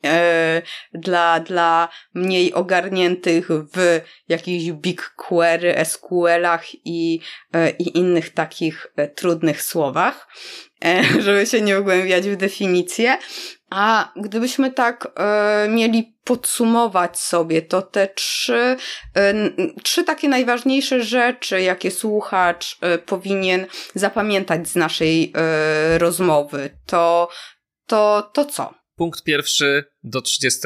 [0.06, 0.62] E,
[0.94, 7.20] dla, dla mniej ogarniętych w jakichś big query, SQL-ach i,
[7.54, 10.28] e, i innych takich e, trudnych słowach,
[11.20, 13.18] żeby się nie wgłębiać w definicję.
[13.70, 18.78] A gdybyśmy tak e, mieli podsumować sobie, to te trzy,
[19.16, 19.34] e,
[19.84, 23.66] trzy takie najważniejsze rzeczy, jakie słuchacz e, powinien
[23.96, 25.34] zapamiętać z naszej
[25.98, 27.30] rozmowy, to,
[27.86, 28.74] to, to co?
[28.96, 30.60] Punkt pierwszy do 30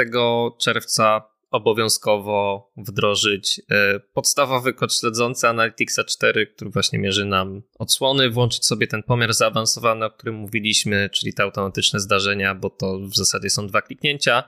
[0.59, 8.65] czerwca obowiązkowo wdrożyć e, podstawowy kod śledzący Analyticsa 4, który właśnie mierzy nam odsłony, włączyć
[8.65, 13.49] sobie ten pomiar zaawansowany, o którym mówiliśmy, czyli te automatyczne zdarzenia, bo to w zasadzie
[13.49, 14.43] są dwa kliknięcia.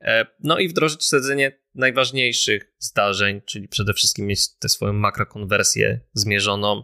[0.00, 6.82] E, no i wdrożyć śledzenie najważniejszych zdarzeń, czyli przede wszystkim mieć tę swoją makrokonwersję zmierzoną.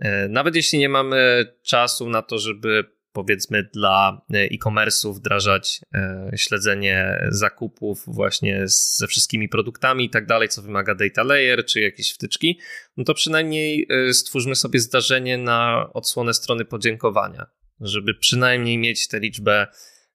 [0.00, 2.84] E, nawet jeśli nie mamy czasu na to, żeby
[3.14, 10.48] powiedzmy dla e, e-commerce'u wdrażać e, śledzenie zakupów właśnie ze wszystkimi produktami i tak dalej,
[10.48, 12.60] co wymaga data layer czy jakieś wtyczki,
[12.96, 17.46] no to przynajmniej e, stwórzmy sobie zdarzenie na odsłonę strony podziękowania,
[17.80, 19.66] żeby przynajmniej mieć tę liczbę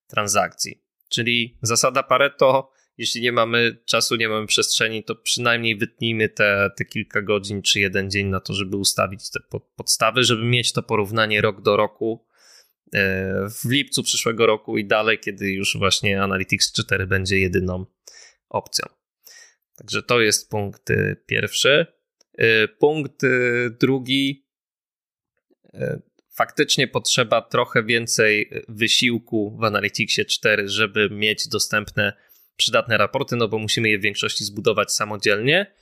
[0.07, 0.83] transakcji.
[1.09, 6.85] Czyli zasada Pareto, jeśli nie mamy czasu, nie mamy przestrzeni, to przynajmniej wytnijmy te, te
[6.85, 9.39] kilka godzin czy jeden dzień na to, żeby ustawić te
[9.75, 12.28] podstawy, żeby mieć to porównanie rok do roku,
[13.61, 17.85] w lipcu przyszłego roku i dalej, kiedy już właśnie Analytics 4 będzie jedyną
[18.49, 18.85] opcją.
[19.75, 21.85] Także to jest punkt e, pierwszy.
[22.37, 23.21] E, punkt
[23.79, 24.45] drugi.
[26.33, 32.13] Faktycznie potrzeba trochę więcej wysiłku w Analyticsie 4, żeby mieć dostępne
[32.55, 35.73] przydatne raporty, no bo musimy je w większości zbudować samodzielnie.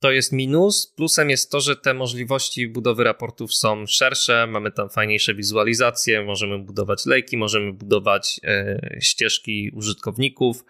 [0.00, 0.92] To jest minus.
[0.96, 6.58] Plusem jest to, że te możliwości budowy raportów są szersze, mamy tam fajniejsze wizualizacje, możemy
[6.58, 10.64] budować lejki, możemy budować e, ścieżki użytkowników,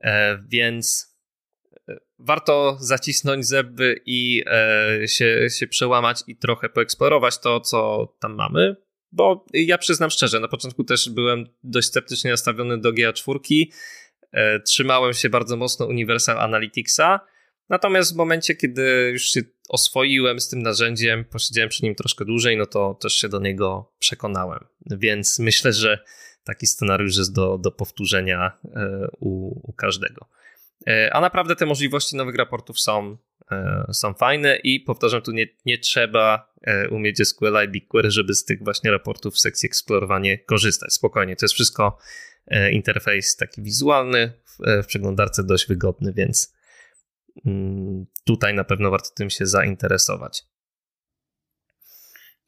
[0.00, 1.16] e, więc
[1.88, 4.44] e, warto zacisnąć zęby i
[5.06, 8.76] się, się przełamać i trochę poeksplorować to, co tam mamy.
[9.12, 13.66] Bo ja przyznam szczerze, na początku też byłem dość sceptycznie nastawiony do GA4.
[14.32, 17.20] E, trzymałem się bardzo mocno Universal Analyticsa
[17.70, 22.56] Natomiast w momencie, kiedy już się oswoiłem z tym narzędziem, posiedziałem przy nim troszkę dłużej,
[22.56, 24.64] no to też się do niego przekonałem.
[24.86, 26.04] Więc myślę, że
[26.44, 30.26] taki scenariusz jest do, do powtórzenia e, u, u każdego.
[30.86, 33.16] E, a naprawdę te możliwości nowych raportów są,
[33.50, 36.50] e, są fajne i powtarzam, tu nie, nie trzeba
[36.90, 40.92] umieć SQL i BigQuery, żeby z tych właśnie raportów w sekcji eksplorowanie korzystać.
[40.92, 41.98] Spokojnie, to jest wszystko
[42.72, 46.54] interfejs taki wizualny, w, przeglądarce dość wygodny, więc
[48.24, 50.42] tutaj na pewno warto tym się zainteresować.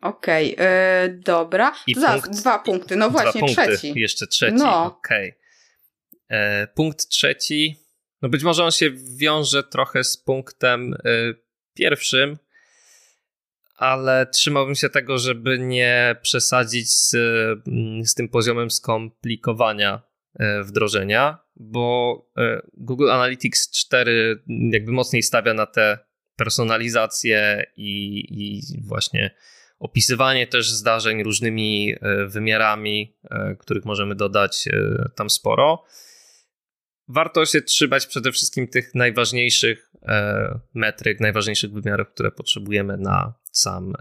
[0.00, 1.74] Okej, okay, e, yy, dobra.
[1.86, 2.96] I Zaraz, punkt, dwa punkty.
[2.96, 3.92] No właśnie, punkty, trzeci.
[3.96, 4.56] Jeszcze trzeci.
[4.56, 4.84] No.
[4.84, 5.28] Okej.
[5.28, 6.38] Okay.
[6.38, 7.76] E, punkt trzeci.
[8.22, 11.34] No być może on się wiąże trochę z punktem y,
[11.74, 12.38] pierwszym,
[13.76, 17.14] ale trzymałbym się tego, żeby nie przesadzić z,
[17.66, 20.02] mm, z tym poziomem skomplikowania
[20.64, 25.98] wdrożenia bo e, Google Analytics 4 jakby mocniej stawia na te
[26.36, 29.34] personalizacje i, i właśnie
[29.78, 34.68] opisywanie też zdarzeń różnymi e, wymiarami, e, których możemy dodać
[35.16, 35.84] tam sporo.
[37.08, 39.92] Warto się trzymać przede wszystkim tych najważniejszych
[40.74, 43.92] metryk, najważniejszych wymiarów, które potrzebujemy na sam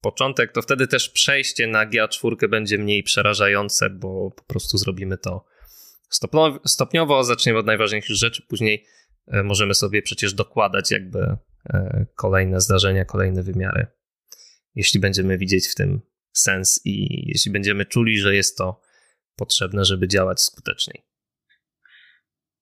[0.00, 0.52] początek.
[0.52, 5.44] To wtedy też przejście na GA4 będzie mniej przerażające, bo po prostu zrobimy to
[6.66, 8.84] stopniowo, zaczniemy od najważniejszych rzeczy, później
[9.26, 11.36] e, możemy sobie przecież dokładać jakby
[11.70, 13.86] e, kolejne zdarzenia, kolejne wymiary,
[14.74, 16.00] jeśli będziemy widzieć w tym
[16.32, 18.80] sens i jeśli będziemy czuli, że jest to
[19.36, 21.07] potrzebne, żeby działać skuteczniej.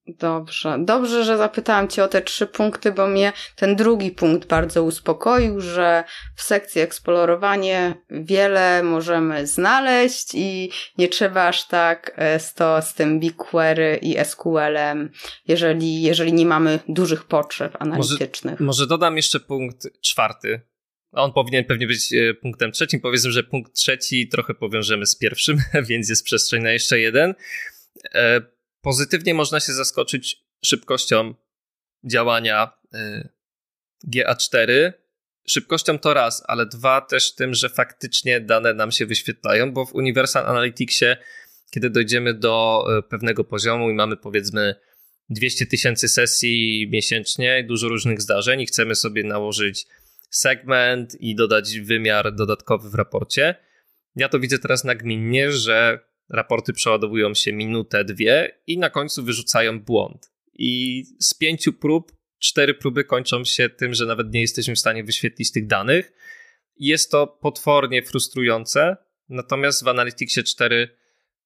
[0.09, 0.77] Dobrze.
[0.79, 5.61] Dobrze, że zapytałam Cię o te trzy punkty, bo mnie ten drugi punkt bardzo uspokoił,
[5.61, 6.05] że
[6.37, 13.21] w sekcji eksplorowanie wiele możemy znaleźć i nie trzeba aż tak e, to z tym
[13.21, 15.11] BigQuery i SQL-em,
[15.49, 18.61] jeżeli, jeżeli nie mamy dużych potrzeb analitycznych.
[18.61, 20.61] Może, może dodam jeszcze punkt czwarty.
[21.13, 23.01] On powinien pewnie być e, punktem trzecim.
[23.01, 27.35] Powiedzmy, że punkt trzeci trochę powiążemy z pierwszym, więc jest przestrzeń na jeszcze jeden
[28.15, 28.56] e,
[28.87, 31.35] Pozytywnie można się zaskoczyć szybkością
[32.05, 33.29] działania y,
[34.09, 34.93] GA4.
[35.49, 39.95] Szybkością to raz, ale dwa też tym, że faktycznie dane nam się wyświetlają, bo w
[39.95, 41.17] Universal Analyticsie,
[41.71, 44.75] kiedy dojdziemy do y, pewnego poziomu i mamy powiedzmy
[45.29, 49.87] 200 tysięcy sesji miesięcznie, dużo różnych zdarzeń i chcemy sobie nałożyć
[50.31, 53.55] segment i dodać wymiar dodatkowy w raporcie.
[54.17, 59.81] Ja to widzę teraz nagminnie, że raporty przeładowują się minutę, dwie i na końcu wyrzucają
[59.81, 60.33] błąd.
[60.55, 65.05] I z pięciu prób, cztery próby kończą się tym, że nawet nie jesteśmy w stanie
[65.05, 66.13] wyświetlić tych danych.
[66.77, 68.97] Jest to potwornie frustrujące,
[69.29, 70.97] natomiast w Analyticsie 4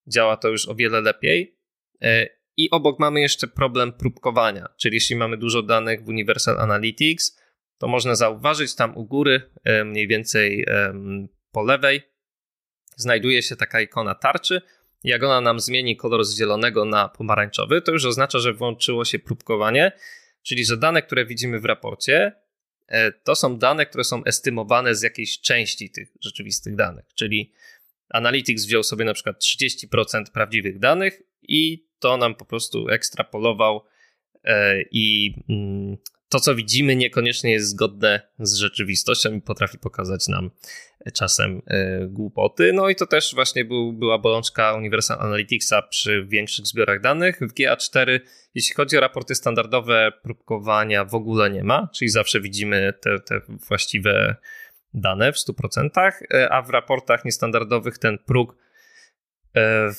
[0.07, 1.59] działa to już o wiele lepiej.
[2.03, 7.41] E, I obok mamy jeszcze problem próbkowania, czyli jeśli mamy dużo danych w Universal Analytics,
[7.79, 10.67] to można zauważyć tam u góry, e, mniej więcej
[11.53, 12.03] po lewej,
[13.03, 14.63] znajduje się taka ikona tarczy.
[15.05, 19.19] Jak ona nam zmieni kolor z zielonego na pomarańczowy, to już oznacza, że włączyło się
[19.19, 19.93] próbkowanie,
[20.43, 22.33] czyli że dane, które widzimy w raporcie,
[22.89, 27.05] e, to są dane, które są estymowane z jakiejś części tych rzeczywistych danych.
[27.15, 27.53] Czyli
[28.11, 33.85] Analytics wziął sobie na przykład 30% prawdziwych danych i to nam po prostu ekstrapolował
[34.45, 35.97] e, i mm,
[36.31, 40.51] to, co widzimy, niekoniecznie jest zgodne z rzeczywistością i potrafi pokazać nam
[41.15, 42.73] czasem e, głupoty.
[42.73, 47.41] No i to też właśnie był, była bolączka Universal Analyticsa przy większych zbiorach danych.
[47.41, 48.21] W GA4,
[48.55, 53.41] jeśli chodzi o raporty standardowe, próbkowania w ogóle nie ma, czyli zawsze widzimy te, te
[53.69, 54.37] właściwe
[54.95, 58.57] dane w 100%, e, a w raportach niestandardowych ten próg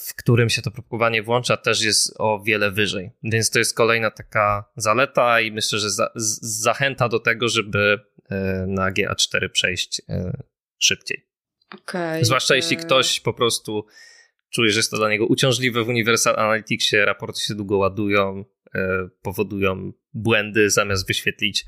[0.07, 3.11] w którym się to próbkowanie włącza, też jest o wiele wyżej.
[3.23, 7.99] Więc to jest kolejna taka zaleta i myślę, że za, zachęta do tego, żeby
[8.29, 10.43] e, na GA4 przejść e,
[10.77, 11.27] szybciej.
[11.81, 12.25] Okay.
[12.25, 13.85] Zwłaszcza jeśli ktoś po prostu
[14.49, 18.45] czuje, że jest to dla niego uciążliwe w Universal Analyticsie, raporty się długo ładują,
[19.21, 21.65] powodują błędy zamiast wyświetlić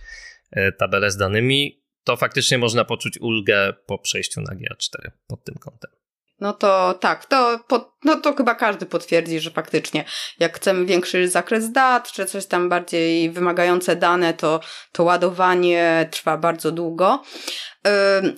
[0.78, 5.92] tabelę z danymi, to faktycznie można poczuć ulgę po przejściu na GA4 pod tym kątem.
[6.44, 10.06] No to tak, to pod, No to chyba każdy potwierdzi, że faktycznie
[10.40, 14.60] jak chcemy większy zakres dat, czy coś tam bardziej wymagające dane, to,
[14.92, 17.24] to ładowanie trwa bardzo długo.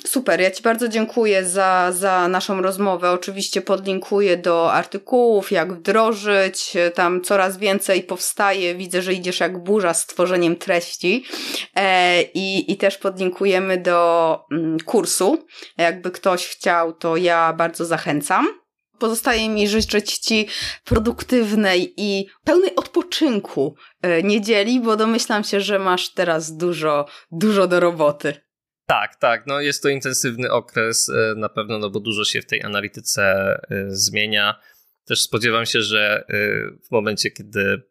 [0.08, 3.12] Super, ja Ci bardzo dziękuję za, za naszą rozmowę.
[3.12, 6.74] Oczywiście podlinkuję do artykułów, jak wdrożyć.
[6.96, 8.76] Tam coraz więcej powstaje.
[8.76, 11.26] Widzę, że idziesz jak burza z tworzeniem treści.
[11.76, 15.46] E, I, i też podlinkujemy do mm, kursu.
[15.78, 18.65] Jakby ktoś chciał, to ja bardzo zachęcam.
[19.00, 20.48] Pozostaje mi życzyć Ci
[20.86, 27.80] produktywnej i pełnej odpoczynku e, niedzieli, bo domyślam się, że masz teraz dużo, dużo do
[27.80, 28.34] roboty.
[28.86, 29.48] Tak, tak.
[29.48, 33.24] No jest to intensywny okres e, na pewno, no bo dużo się w tej analityce
[33.24, 34.60] e, zmienia.
[35.06, 36.26] Też spodziewam się, że
[36.88, 37.82] w momencie, kiedy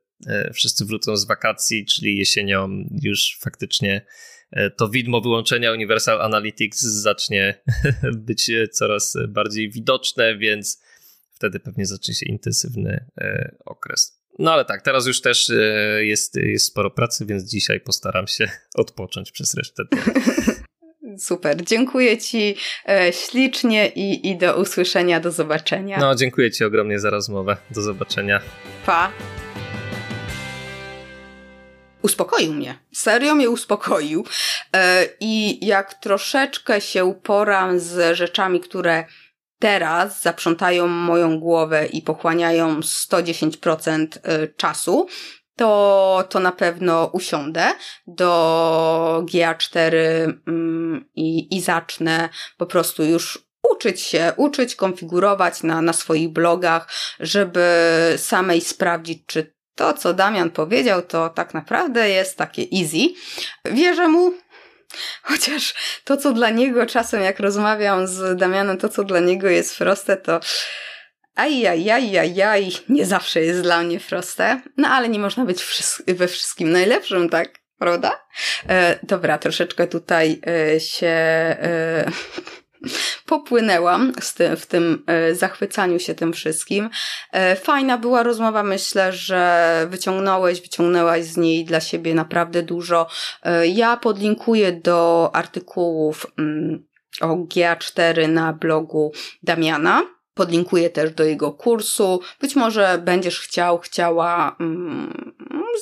[0.54, 2.68] wszyscy wrócą z wakacji, czyli jesienią,
[3.02, 4.06] już faktycznie
[4.76, 7.62] to widmo wyłączenia Universal Analytics zacznie
[8.26, 10.82] być coraz bardziej widoczne, więc
[11.34, 14.24] wtedy pewnie zacznie się intensywny e, okres.
[14.38, 15.54] No ale tak, teraz już też e,
[16.04, 20.02] jest, jest sporo pracy, więc dzisiaj postaram się odpocząć przez resztę dnia.
[21.18, 22.56] Super, dziękuję Ci
[22.88, 25.98] e, ślicznie i, i do usłyszenia, do zobaczenia.
[25.98, 27.56] No, dziękuję Ci ogromnie za rozmowę.
[27.70, 28.40] Do zobaczenia.
[28.86, 29.12] Pa.
[32.02, 32.78] Uspokoił mnie.
[32.92, 34.24] Serio mnie uspokoił.
[35.20, 39.04] I jak troszeczkę się uporam z rzeczami, które
[39.64, 45.06] teraz zaprzątają moją głowę i pochłaniają 110% y, czasu,
[45.56, 47.66] to, to na pewno usiądę
[48.06, 49.96] do GA4
[50.46, 53.38] mm, i, i zacznę po prostu już
[53.72, 56.88] uczyć się, uczyć, konfigurować na, na swoich blogach,
[57.20, 57.64] żeby
[58.16, 63.14] samej sprawdzić, czy to, co Damian powiedział, to tak naprawdę jest takie easy.
[63.64, 64.32] Wierzę mu,
[65.22, 65.74] Chociaż
[66.04, 70.16] to, co dla niego czasem, jak rozmawiam z Damianem, to, co dla niego jest proste,
[70.16, 70.40] to
[71.34, 74.60] ajajajajaj, nie zawsze jest dla mnie proste.
[74.76, 75.64] No ale nie można być
[76.08, 77.48] we wszystkim najlepszym, tak?
[77.78, 78.20] Prawda?
[78.68, 81.06] E, dobra, troszeczkę tutaj e, się...
[81.06, 82.10] E,
[83.26, 84.12] popłynęłam
[84.56, 86.90] w tym e, zachwycaniu się tym wszystkim.
[87.32, 93.06] E, fajna była rozmowa, myślę, że wyciągnąłeś, wyciągnęłaś z niej dla siebie naprawdę dużo.
[93.42, 96.86] E, ja podlinkuję do artykułów mm,
[97.20, 99.12] o GA4 na blogu
[99.42, 100.13] Damiana.
[100.34, 102.20] Podlinkuję też do jego kursu.
[102.40, 105.34] Być może będziesz chciał, chciała mm,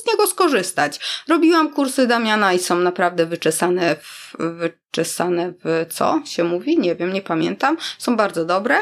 [0.03, 1.01] z niego skorzystać.
[1.29, 6.79] Robiłam kursy Damiana i są naprawdę wyczesane w, wyczesane w co się mówi?
[6.79, 7.77] Nie wiem, nie pamiętam.
[7.99, 8.77] Są bardzo dobre.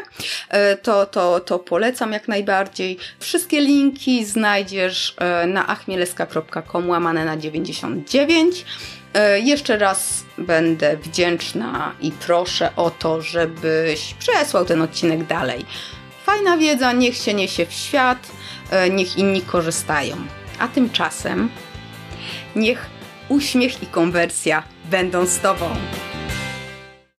[0.48, 2.98] E, to, to, to polecam jak najbardziej.
[3.18, 8.64] Wszystkie linki znajdziesz e, na achmieleska.com łamane na 99.
[9.14, 15.66] E, jeszcze raz będę wdzięczna i proszę o to, żebyś przesłał ten odcinek dalej.
[16.26, 18.30] Fajna wiedza, niech się niesie w świat,
[18.90, 20.16] niech inni korzystają.
[20.58, 21.48] A tymczasem
[22.56, 22.86] niech
[23.28, 25.76] uśmiech i konwersja będą z Tobą.